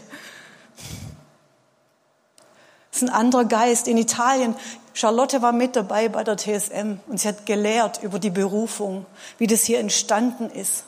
Das 2.90 3.02
ist 3.02 3.08
ein 3.08 3.14
anderer 3.14 3.44
Geist. 3.44 3.88
In 3.88 3.98
Italien, 3.98 4.56
Charlotte 4.94 5.42
war 5.42 5.52
mit 5.52 5.76
dabei 5.76 6.08
bei 6.08 6.24
der 6.24 6.36
TSM 6.36 6.98
und 7.06 7.20
sie 7.20 7.28
hat 7.28 7.46
gelehrt 7.46 8.02
über 8.02 8.18
die 8.18 8.30
Berufung, 8.30 9.06
wie 9.38 9.46
das 9.46 9.62
hier 9.64 9.78
entstanden 9.80 10.50
ist 10.50 10.84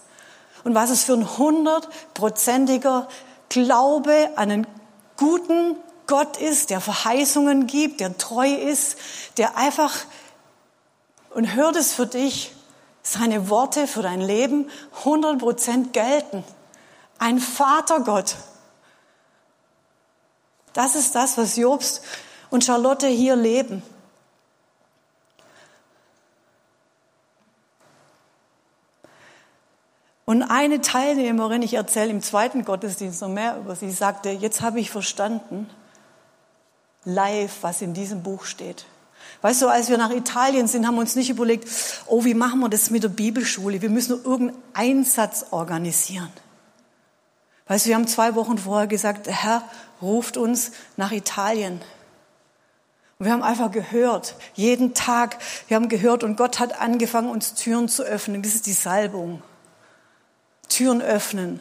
und 0.64 0.74
was 0.74 0.90
es 0.90 1.04
für 1.04 1.14
ein 1.14 1.38
hundertprozentiger 1.38 3.08
Glaube 3.52 4.30
an 4.36 4.50
einen 4.50 4.66
guten 5.18 5.76
Gott 6.06 6.38
ist, 6.38 6.70
der 6.70 6.80
Verheißungen 6.80 7.66
gibt, 7.66 8.00
der 8.00 8.16
treu 8.16 8.50
ist, 8.50 8.96
der 9.36 9.58
einfach, 9.58 9.94
und 11.30 11.54
hört 11.54 11.76
es 11.76 11.92
für 11.92 12.06
dich, 12.06 12.54
seine 13.02 13.50
Worte 13.50 13.86
für 13.86 14.00
dein 14.00 14.22
Leben 14.22 14.70
100 15.00 15.38
Prozent 15.38 15.92
gelten. 15.92 16.44
Ein 17.18 17.40
Vatergott. 17.40 18.36
Das 20.72 20.94
ist 20.94 21.14
das, 21.14 21.36
was 21.36 21.56
Jobst 21.56 22.02
und 22.48 22.64
Charlotte 22.64 23.06
hier 23.06 23.36
leben. 23.36 23.82
Und 30.24 30.42
eine 30.42 30.80
Teilnehmerin, 30.80 31.62
ich 31.62 31.74
erzähle 31.74 32.10
im 32.10 32.22
zweiten 32.22 32.64
Gottesdienst 32.64 33.20
noch 33.22 33.28
mehr 33.28 33.58
über 33.58 33.74
sie, 33.74 33.90
sagte, 33.90 34.30
jetzt 34.30 34.60
habe 34.60 34.78
ich 34.78 34.90
verstanden, 34.90 35.68
live, 37.04 37.58
was 37.62 37.82
in 37.82 37.94
diesem 37.94 38.22
Buch 38.22 38.44
steht. 38.44 38.86
Weißt 39.40 39.60
du, 39.60 39.68
als 39.68 39.88
wir 39.88 39.98
nach 39.98 40.12
Italien 40.12 40.68
sind, 40.68 40.86
haben 40.86 40.94
wir 40.94 41.00
uns 41.00 41.16
nicht 41.16 41.30
überlegt, 41.30 41.68
oh, 42.06 42.24
wie 42.24 42.34
machen 42.34 42.60
wir 42.60 42.68
das 42.68 42.90
mit 42.90 43.02
der 43.02 43.08
Bibelschule? 43.08 43.82
Wir 43.82 43.90
müssen 43.90 44.22
irgendeinen 44.22 44.62
Einsatz 44.72 45.46
organisieren. 45.50 46.30
Weißt 47.66 47.86
du, 47.86 47.88
wir 47.88 47.96
haben 47.96 48.06
zwei 48.06 48.36
Wochen 48.36 48.58
vorher 48.58 48.86
gesagt, 48.86 49.26
der 49.26 49.42
Herr 49.42 49.62
ruft 50.00 50.36
uns 50.36 50.72
nach 50.96 51.10
Italien. 51.10 51.80
Und 53.18 53.26
wir 53.26 53.32
haben 53.32 53.42
einfach 53.42 53.70
gehört, 53.70 54.36
jeden 54.54 54.94
Tag, 54.94 55.38
wir 55.66 55.76
haben 55.76 55.88
gehört 55.88 56.22
und 56.22 56.36
Gott 56.36 56.60
hat 56.60 56.80
angefangen, 56.80 57.30
uns 57.30 57.54
Türen 57.54 57.88
zu 57.88 58.04
öffnen. 58.04 58.42
Das 58.42 58.54
ist 58.54 58.66
die 58.66 58.72
Salbung. 58.72 59.42
Türen 60.72 61.02
öffnen 61.02 61.60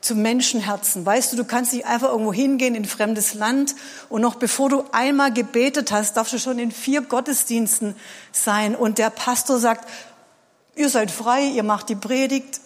zu 0.00 0.14
Menschenherzen. 0.14 1.04
Weißt 1.04 1.32
du, 1.32 1.36
du 1.36 1.44
kannst 1.44 1.72
nicht 1.72 1.84
einfach 1.84 2.10
irgendwo 2.10 2.32
hingehen 2.32 2.74
in 2.74 2.84
ein 2.84 2.88
fremdes 2.88 3.34
Land 3.34 3.74
und 4.08 4.22
noch 4.22 4.36
bevor 4.36 4.70
du 4.70 4.84
einmal 4.92 5.32
gebetet 5.32 5.90
hast, 5.92 6.16
darfst 6.16 6.32
du 6.32 6.38
schon 6.38 6.58
in 6.58 6.70
vier 6.70 7.02
Gottesdiensten 7.02 7.94
sein 8.32 8.74
und 8.74 8.98
der 8.98 9.10
Pastor 9.10 9.58
sagt, 9.58 9.88
ihr 10.76 10.88
seid 10.88 11.10
frei, 11.10 11.42
ihr 11.42 11.62
macht 11.62 11.88
die 11.88 11.96
Predigt. 11.96 12.60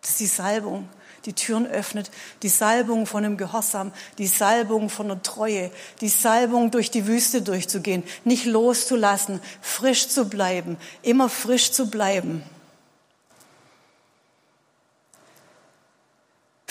Das 0.00 0.12
ist 0.12 0.20
die 0.20 0.26
Salbung, 0.26 0.88
die 1.24 1.32
Türen 1.32 1.66
öffnet, 1.66 2.10
die 2.42 2.48
Salbung 2.48 3.06
von 3.06 3.24
einem 3.24 3.36
Gehorsam, 3.36 3.92
die 4.18 4.28
Salbung 4.28 4.88
von 4.88 5.10
einer 5.10 5.22
Treue, 5.22 5.70
die 6.00 6.08
Salbung 6.08 6.70
durch 6.70 6.90
die 6.92 7.06
Wüste 7.06 7.42
durchzugehen, 7.42 8.04
nicht 8.24 8.46
loszulassen, 8.46 9.40
frisch 9.60 10.08
zu 10.08 10.28
bleiben, 10.28 10.76
immer 11.02 11.28
frisch 11.28 11.72
zu 11.72 11.90
bleiben. 11.90 12.44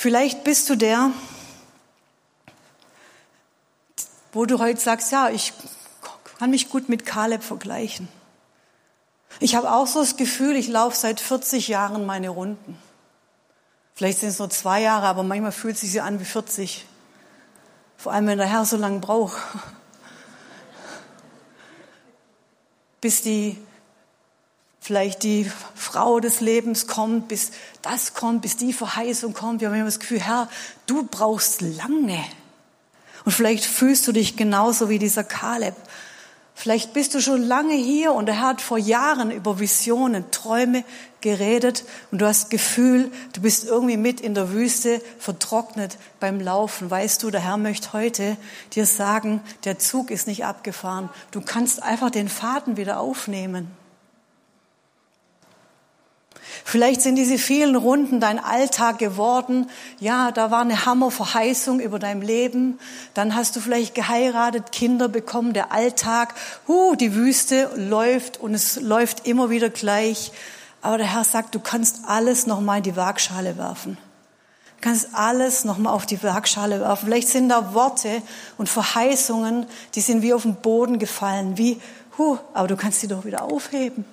Vielleicht 0.06 0.44
bist 0.44 0.70
du 0.70 0.76
der, 0.76 1.10
wo 4.34 4.46
du 4.46 4.60
heute 4.60 4.80
sagst, 4.80 5.12
ja, 5.12 5.30
ich 5.30 5.52
kann 6.38 6.52
mich 6.52 6.70
gut 6.70 6.89
mit 6.89 7.08
Kaleb 7.08 7.41
vergleichen. 7.41 8.08
Ich 9.39 9.56
habe 9.56 9.72
auch 9.72 9.88
so 9.88 10.02
das 10.02 10.15
Gefühl, 10.15 10.58
ich 10.58 10.68
laufe 10.68 10.96
seit 10.96 11.20
40 11.20 11.70
Jahren 11.70 12.06
meine 12.06 12.30
Runden. 12.30 12.78
Vielleicht 13.96 14.20
sind 14.20 14.30
es 14.30 14.38
nur 14.38 14.52
zwei 14.52 14.80
Jahre, 14.84 15.08
aber 15.08 15.24
manchmal 15.24 15.52
fühlt 15.52 15.76
sich 15.76 16.00
an 16.00 16.20
wie 16.20 16.26
40. 16.26 16.86
Vor 17.98 18.13
allem, 18.13 18.28
wenn 18.28 18.38
der 18.38 18.46
Herr 18.46 18.65
so 18.65 18.78
lange 18.78 19.00
braucht. 19.00 19.41
Bis 23.02 23.24
die 23.24 23.58
vielleicht 24.86 25.24
die 25.24 25.50
Frau 25.74 26.19
des 26.19 26.41
Lebens 26.41 26.86
kommt, 26.86 27.28
bis 27.28 27.50
das 27.82 28.13
kommt, 28.13 28.43
bis 28.43 28.56
die 28.56 28.71
Verheißung 28.71 29.34
kommt. 29.34 29.60
Wir 29.60 29.69
haben 29.69 29.76
immer 29.76 29.86
das 29.86 30.00
Gefühl, 30.00 30.19
Herr, 30.19 30.48
du 30.86 31.08
brauchst 31.10 31.62
lange. 31.62 32.24
Und 33.24 33.32
vielleicht 33.32 33.65
fühlst 33.65 34.08
du 34.08 34.12
dich 34.12 34.38
genauso 34.38 34.88
wie 34.88 35.00
dieser 35.00 35.24
Kaleb. 35.24 35.74
Vielleicht 36.54 36.93
bist 36.93 37.15
du 37.15 37.19
schon 37.19 37.41
lange 37.41 37.74
hier 37.74 38.13
und 38.13 38.30
er 38.30 38.39
hat 38.39 38.62
vor 38.62 38.78
Jahren 38.78 39.32
über 39.32 39.60
Visionen, 39.60 40.30
Träume 40.30 40.84
geredet 41.19 41.84
und 42.12 42.21
du 42.21 42.28
hast 42.28 42.52
Gefühl, 42.52 43.12
du 43.34 43.41
bist 43.41 43.65
irgendwie 43.65 43.98
mit 43.98 44.21
in 44.21 44.36
der 44.36 44.52
Wüste 44.52 45.02
vertrocknet 45.17 45.98
beim 46.19 46.39
Laufen. 46.39 46.91
Weißt 46.91 47.24
du, 47.24 47.32
der 47.32 47.41
Herr 47.41 47.58
möchte 47.58 47.91
heute 47.93 48.38
dir 48.74 48.86
sagen, 48.86 49.41
der 49.63 49.80
Zug 49.80 50.12
ist 50.12 50.28
nicht 50.28 50.45
abgefahren. 50.45 51.10
Du 51.32 51.41
kannst 51.41 51.82
einfach 51.82 52.12
den 52.12 52.30
Faden 52.30 52.78
wieder 52.78 53.00
aufnehmen. 53.00 53.67
Vielleicht 56.63 57.01
sind 57.01 57.15
diese 57.15 57.38
vielen 57.38 57.75
Runden 57.75 58.19
dein 58.19 58.39
Alltag 58.39 58.97
geworden. 58.97 59.69
Ja, 59.99 60.31
da 60.31 60.51
war 60.51 60.62
eine 60.62 60.86
Hammerverheißung 60.86 61.79
über 61.79 61.99
dein 61.99 62.21
Leben. 62.21 62.79
Dann 63.13 63.36
hast 63.36 63.55
du 63.55 63.60
vielleicht 63.60 63.95
geheiratet, 63.95 64.71
Kinder 64.71 65.10
bekommen, 65.10 65.53
der 65.53 65.71
Alltag. 65.71 66.34
Huh, 66.67 66.95
die 66.95 67.13
Wüste 67.15 67.69
läuft 67.75 68.39
und 68.39 68.53
es 68.53 68.79
läuft 68.81 69.27
immer 69.27 69.49
wieder 69.49 69.69
gleich. 69.69 70.31
Aber 70.81 70.97
der 70.97 71.13
Herr 71.13 71.23
sagt, 71.23 71.55
du 71.55 71.60
kannst 71.60 72.01
alles 72.05 72.47
nochmal 72.47 72.77
in 72.77 72.84
die 72.84 72.95
Waagschale 72.95 73.58
werfen. 73.58 73.97
Du 74.77 74.89
kannst 74.89 75.10
alles 75.13 75.65
nochmal 75.65 75.93
auf 75.93 76.05
die 76.05 76.21
Waagschale 76.21 76.79
werfen. 76.79 77.08
Vielleicht 77.08 77.29
sind 77.29 77.49
da 77.49 77.73
Worte 77.73 78.21
und 78.58 78.69
Verheißungen, 78.69 79.65
die 79.95 80.01
sind 80.01 80.21
wie 80.21 80.34
auf 80.34 80.43
den 80.43 80.55
Boden 80.55 80.99
gefallen, 80.99 81.58
wie, 81.58 81.81
huh, 82.17 82.38
aber 82.53 82.67
du 82.67 82.75
kannst 82.75 83.01
sie 83.01 83.08
doch 83.08 83.25
wieder 83.25 83.43
aufheben. 83.43 84.05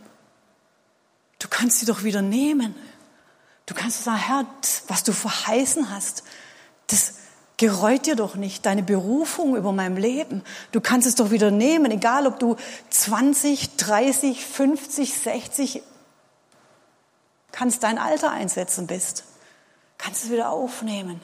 Du 1.43 1.49
kannst 1.49 1.81
sie 1.81 1.87
doch 1.87 2.05
wieder 2.05 2.23
nehmen. 2.23 2.73
Du 3.67 3.75
kannst 3.75 4.05
sagen, 4.05 4.21
Herr, 4.21 4.47
was 4.87 5.03
du 5.03 5.13
verheißen 5.13 5.91
hast, 5.91 6.23
das 6.87 7.15
gereut 7.57 8.07
dir 8.07 8.15
doch 8.15 8.37
nicht, 8.37 8.65
deine 8.65 8.85
Berufung 8.85 9.57
über 9.57 9.73
meinem 9.73 9.97
Leben. 9.97 10.45
Du 10.71 10.81
kannst 10.81 11.09
es 11.09 11.17
doch 11.17 11.33
wieder 11.33 11.51
nehmen, 11.51 11.91
egal 11.91 12.29
ob 12.29 12.39
du 12.39 12.55
20, 12.91 13.77
30, 13.77 14.47
50, 14.47 15.15
60, 15.15 15.83
kannst 17.51 17.83
dein 17.83 17.99
Alter 17.99 18.31
einsetzen 18.31 18.87
bist. 18.87 19.25
Kannst 19.99 20.25
es 20.25 20.31
wieder 20.31 20.51
aufnehmen. 20.51 21.21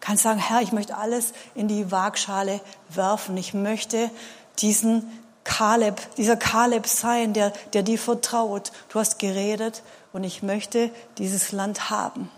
Kannst 0.00 0.22
sagen, 0.22 0.40
Herr, 0.40 0.62
ich 0.62 0.72
möchte 0.72 0.96
alles 0.96 1.34
in 1.54 1.68
die 1.68 1.90
Waagschale 1.90 2.62
werfen. 2.88 3.36
Ich 3.36 3.52
möchte 3.52 4.10
diesen 4.58 5.21
Kaleb, 5.44 6.00
dieser 6.16 6.36
Kaleb 6.36 6.86
sein, 6.86 7.32
der, 7.32 7.52
der 7.72 7.82
dir 7.82 7.98
vertraut. 7.98 8.72
Du 8.88 8.98
hast 8.98 9.18
geredet 9.18 9.82
und 10.12 10.24
ich 10.24 10.42
möchte 10.42 10.90
dieses 11.18 11.52
Land 11.52 11.90
haben. 11.90 12.30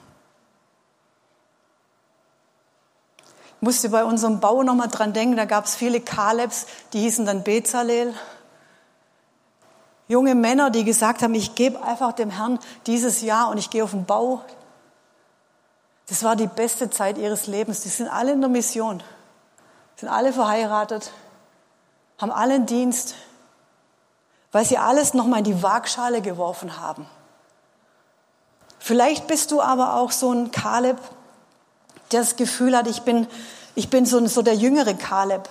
Ich 3.56 3.62
musste 3.62 3.88
bei 3.88 4.04
unserem 4.04 4.40
Bau 4.40 4.62
nochmal 4.62 4.88
dran 4.88 5.12
denken, 5.12 5.36
da 5.36 5.46
gab 5.46 5.64
es 5.64 5.74
viele 5.74 6.00
Kalebs, 6.00 6.66
die 6.92 7.00
hießen 7.00 7.24
dann 7.24 7.44
Bezalel. 7.44 8.14
Junge 10.06 10.34
Männer, 10.34 10.70
die 10.70 10.84
gesagt 10.84 11.22
haben, 11.22 11.34
ich 11.34 11.54
gebe 11.54 11.82
einfach 11.82 12.12
dem 12.12 12.30
Herrn 12.30 12.58
dieses 12.86 13.22
Jahr 13.22 13.48
und 13.48 13.56
ich 13.56 13.70
gehe 13.70 13.82
auf 13.82 13.92
den 13.92 14.04
Bau. 14.04 14.42
Das 16.08 16.22
war 16.22 16.36
die 16.36 16.46
beste 16.46 16.90
Zeit 16.90 17.16
ihres 17.16 17.46
Lebens. 17.46 17.80
Die 17.80 17.88
sind 17.88 18.08
alle 18.08 18.32
in 18.32 18.40
der 18.42 18.50
Mission, 18.50 19.02
sind 19.96 20.10
alle 20.10 20.34
verheiratet 20.34 21.10
haben 22.18 22.30
allen 22.30 22.66
Dienst, 22.66 23.14
weil 24.52 24.64
sie 24.64 24.78
alles 24.78 25.14
nochmal 25.14 25.40
in 25.40 25.44
die 25.44 25.62
Waagschale 25.62 26.22
geworfen 26.22 26.80
haben. 26.80 27.06
Vielleicht 28.78 29.26
bist 29.26 29.50
du 29.50 29.60
aber 29.60 29.94
auch 29.94 30.12
so 30.12 30.30
ein 30.32 30.50
Kaleb, 30.50 30.98
der 32.12 32.20
das 32.20 32.36
Gefühl 32.36 32.76
hat, 32.76 32.86
ich 32.86 33.02
bin, 33.02 33.26
ich 33.74 33.90
bin 33.90 34.06
so, 34.06 34.24
so 34.26 34.42
der 34.42 34.54
jüngere 34.54 34.94
Kaleb. 34.94 35.48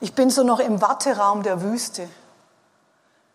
Ich 0.00 0.14
bin 0.14 0.30
so 0.30 0.42
noch 0.42 0.60
im 0.60 0.80
Warteraum 0.80 1.42
der 1.42 1.62
Wüste. 1.62 2.08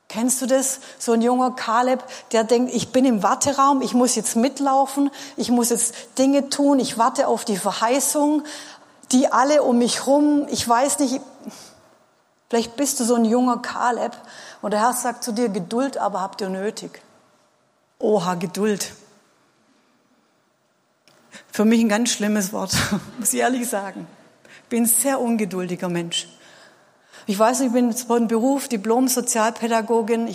Kennst 0.09 0.41
du 0.41 0.45
das? 0.45 0.79
So 0.99 1.11
ein 1.11 1.21
junger 1.21 1.51
Kaleb, 1.51 2.03
der 2.31 2.45
denkt, 2.45 2.73
ich 2.73 2.91
bin 2.91 3.03
im 3.03 3.23
Warteraum, 3.23 3.81
ich 3.81 3.93
muss 3.93 4.15
jetzt 4.15 4.35
mitlaufen, 4.35 5.11
ich 5.35 5.51
muss 5.51 5.69
jetzt 5.69 5.93
Dinge 6.17 6.49
tun, 6.49 6.79
ich 6.79 6.97
warte 6.97 7.27
auf 7.27 7.43
die 7.43 7.57
Verheißung, 7.57 8.43
die 9.11 9.31
alle 9.31 9.63
um 9.63 9.79
mich 9.79 10.07
rum, 10.07 10.47
ich 10.49 10.67
weiß 10.67 10.99
nicht, 10.99 11.19
Vielleicht 12.49 12.77
bist 12.77 12.99
du 12.99 13.03
so 13.03 13.15
ein 13.15 13.25
junger 13.25 13.61
Kaleb 13.61 14.13
und 14.61 14.71
der 14.71 14.81
Herr 14.81 14.93
sagt 14.93 15.23
zu 15.23 15.33
dir, 15.33 15.49
Geduld 15.49 15.97
aber 15.97 16.21
habt 16.21 16.41
ihr 16.41 16.49
nötig. 16.49 17.01
Oha, 17.99 18.35
Geduld. 18.35 18.93
Für 21.51 21.65
mich 21.65 21.81
ein 21.81 21.89
ganz 21.89 22.11
schlimmes 22.11 22.53
Wort, 22.53 22.75
muss 23.19 23.33
ich 23.33 23.39
ehrlich 23.39 23.67
sagen. 23.67 24.07
Ich 24.63 24.69
bin 24.69 24.83
ein 24.83 24.85
sehr 24.85 25.19
ungeduldiger 25.19 25.89
Mensch. 25.89 26.27
Ich 27.25 27.37
weiß, 27.37 27.61
ich 27.61 27.71
bin 27.73 27.93
von 27.93 28.27
Beruf 28.27 28.69
Diplom-Sozialpädagogin. 28.69 30.33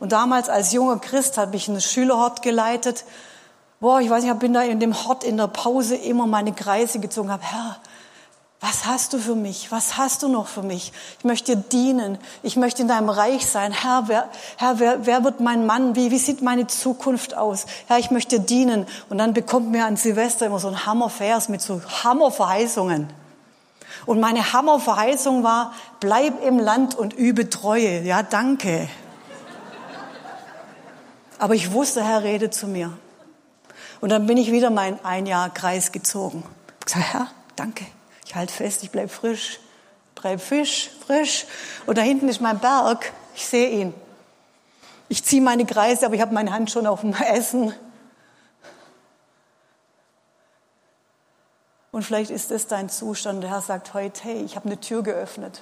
Und 0.00 0.10
damals 0.12 0.48
als 0.48 0.72
junger 0.72 0.98
Christ 0.98 1.38
habe 1.38 1.54
ich 1.54 1.68
einen 1.68 1.80
Schülerhort 1.80 2.42
geleitet. 2.42 3.04
Boah, 3.78 4.00
ich 4.00 4.10
weiß 4.10 4.24
nicht, 4.24 4.32
ich 4.32 4.38
bin 4.40 4.52
da 4.52 4.62
in 4.62 4.80
dem 4.80 5.04
Hort 5.04 5.22
in 5.22 5.36
der 5.36 5.46
Pause 5.46 5.94
immer 5.94 6.26
meine 6.26 6.52
Kreise 6.52 6.98
gezogen, 6.98 7.30
habe, 7.30 7.44
Herr, 7.44 7.76
was 8.62 8.86
hast 8.86 9.12
du 9.12 9.18
für 9.18 9.34
mich? 9.34 9.72
Was 9.72 9.96
hast 9.98 10.22
du 10.22 10.28
noch 10.28 10.46
für 10.46 10.62
mich? 10.62 10.92
Ich 11.18 11.24
möchte 11.24 11.56
dir 11.56 11.62
dienen. 11.62 12.16
Ich 12.44 12.54
möchte 12.54 12.82
in 12.82 12.86
deinem 12.86 13.08
Reich 13.08 13.44
sein. 13.44 13.72
Herr, 13.72 14.04
wer, 14.06 14.28
Herr, 14.56 14.78
wer, 14.78 15.04
wer 15.04 15.24
wird 15.24 15.40
mein 15.40 15.66
Mann? 15.66 15.96
Wie, 15.96 16.12
wie 16.12 16.18
sieht 16.18 16.42
meine 16.42 16.68
Zukunft 16.68 17.36
aus? 17.36 17.66
Herr, 17.88 17.98
ich 17.98 18.12
möchte 18.12 18.38
dir 18.38 18.46
dienen. 18.46 18.86
Und 19.08 19.18
dann 19.18 19.34
bekommt 19.34 19.72
mir 19.72 19.84
an 19.84 19.96
Silvester 19.96 20.46
immer 20.46 20.60
so 20.60 20.68
ein 20.68 20.86
Hammervers 20.86 21.48
mit 21.48 21.60
so 21.60 21.82
Hammerverheißungen. 22.04 23.12
Und 24.06 24.20
meine 24.20 24.52
Hammerverheißung 24.52 25.42
war, 25.42 25.74
bleib 25.98 26.40
im 26.44 26.60
Land 26.60 26.94
und 26.94 27.14
übe 27.14 27.50
Treue. 27.50 28.02
Ja, 28.02 28.22
danke. 28.22 28.88
Aber 31.40 31.56
ich 31.56 31.72
wusste, 31.72 32.04
Herr 32.04 32.22
redet 32.22 32.54
zu 32.54 32.68
mir. 32.68 32.92
Und 34.00 34.10
dann 34.10 34.28
bin 34.28 34.36
ich 34.36 34.52
wieder 34.52 34.70
mein 34.70 35.04
ein 35.04 35.26
Jahr 35.26 35.50
Kreis 35.50 35.90
gezogen. 35.90 36.44
Ich 36.78 36.86
gesagt, 36.86 37.12
Herr, 37.12 37.26
danke. 37.56 37.86
Ich 38.32 38.36
halte 38.36 38.54
fest, 38.54 38.82
ich 38.82 38.90
bleib 38.90 39.10
frisch, 39.10 39.60
bleib 40.14 40.40
fisch, 40.40 40.88
frisch. 41.06 41.44
Und 41.84 41.98
da 41.98 42.00
hinten 42.00 42.30
ist 42.30 42.40
mein 42.40 42.58
Berg, 42.58 43.12
ich 43.34 43.46
sehe 43.46 43.68
ihn. 43.68 43.94
Ich 45.10 45.22
ziehe 45.22 45.42
meine 45.42 45.66
Kreise, 45.66 46.06
aber 46.06 46.14
ich 46.14 46.22
habe 46.22 46.32
meine 46.32 46.50
Hand 46.50 46.70
schon 46.70 46.86
auf 46.86 47.02
dem 47.02 47.12
Essen. 47.12 47.74
Und 51.90 52.04
vielleicht 52.04 52.30
ist 52.30 52.50
das 52.50 52.66
dein 52.68 52.88
Zustand. 52.88 53.42
Der 53.42 53.50
Herr 53.50 53.60
sagt 53.60 53.92
heute, 53.92 54.24
hey, 54.24 54.42
ich 54.42 54.56
habe 54.56 54.64
eine 54.64 54.80
Tür 54.80 55.02
geöffnet. 55.02 55.60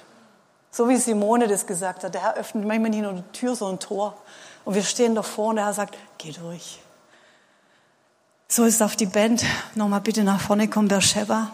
So 0.71 0.87
wie 0.87 0.95
Simone 0.95 1.49
das 1.49 1.67
gesagt 1.67 2.05
hat. 2.05 2.13
Der 2.13 2.21
Herr 2.21 2.35
öffnet 2.35 2.65
manchmal 2.65 2.91
nicht 2.91 3.01
nur 3.01 3.11
eine 3.11 3.31
Tür, 3.33 3.53
sondern 3.53 3.75
ein 3.75 3.79
Tor. 3.81 4.17
Und 4.63 4.75
wir 4.75 4.83
stehen 4.83 5.13
davor 5.13 5.47
und 5.47 5.57
der 5.57 5.65
Herr 5.65 5.73
sagt, 5.73 5.97
geh 6.19 6.31
durch. 6.31 6.79
So 8.47 8.63
ist 8.63 8.81
auf 8.81 8.95
die 8.95 9.07
Band. 9.07 9.43
Nochmal 9.75 9.99
bitte 9.99 10.23
nach 10.23 10.39
vorne 10.39 10.69
kommen, 10.69 10.87
Beersheba. 10.87 11.51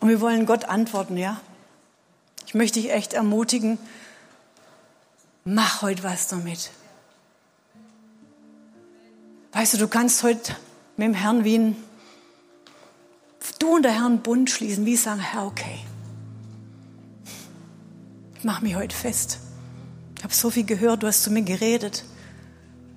Und 0.00 0.08
wir 0.08 0.20
wollen 0.20 0.46
Gott 0.46 0.64
antworten, 0.64 1.16
ja? 1.16 1.40
Ich 2.46 2.54
möchte 2.54 2.80
dich 2.80 2.90
echt 2.90 3.12
ermutigen, 3.12 3.78
mach 5.44 5.82
heute 5.82 6.02
was 6.02 6.26
damit. 6.28 6.70
Weißt 9.52 9.74
du, 9.74 9.78
du 9.78 9.88
kannst 9.88 10.22
heute 10.22 10.56
mit 10.96 11.06
dem 11.06 11.14
Herrn 11.14 11.44
wie 11.44 11.58
ein, 11.58 11.76
du 13.58 13.76
und 13.76 13.82
der 13.82 13.92
Herr 13.92 14.06
einen 14.06 14.20
Bund 14.20 14.50
schließen, 14.50 14.86
wie 14.86 14.96
sagen, 14.96 15.20
Herr, 15.20 15.46
okay, 15.46 15.78
ich 18.36 18.44
mache 18.44 18.64
mich 18.64 18.74
heute 18.74 18.96
fest. 18.96 19.38
Ich 20.16 20.24
habe 20.24 20.32
so 20.32 20.50
viel 20.50 20.64
gehört, 20.64 21.02
du 21.02 21.06
hast 21.06 21.22
zu 21.22 21.30
mir 21.30 21.42
geredet. 21.42 22.04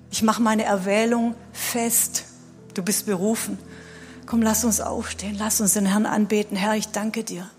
Ich 0.09 0.21
mache 0.21 0.41
meine 0.41 0.63
Erwählung 0.63 1.35
fest. 1.51 2.25
Du 2.73 2.81
bist 2.81 3.05
berufen. 3.05 3.57
Komm, 4.25 4.41
lass 4.41 4.63
uns 4.63 4.81
aufstehen, 4.81 5.36
lass 5.38 5.62
uns 5.62 5.73
den 5.73 5.86
Herrn 5.86 6.05
anbeten. 6.05 6.55
Herr, 6.55 6.75
ich 6.75 6.89
danke 6.89 7.23
dir. 7.23 7.49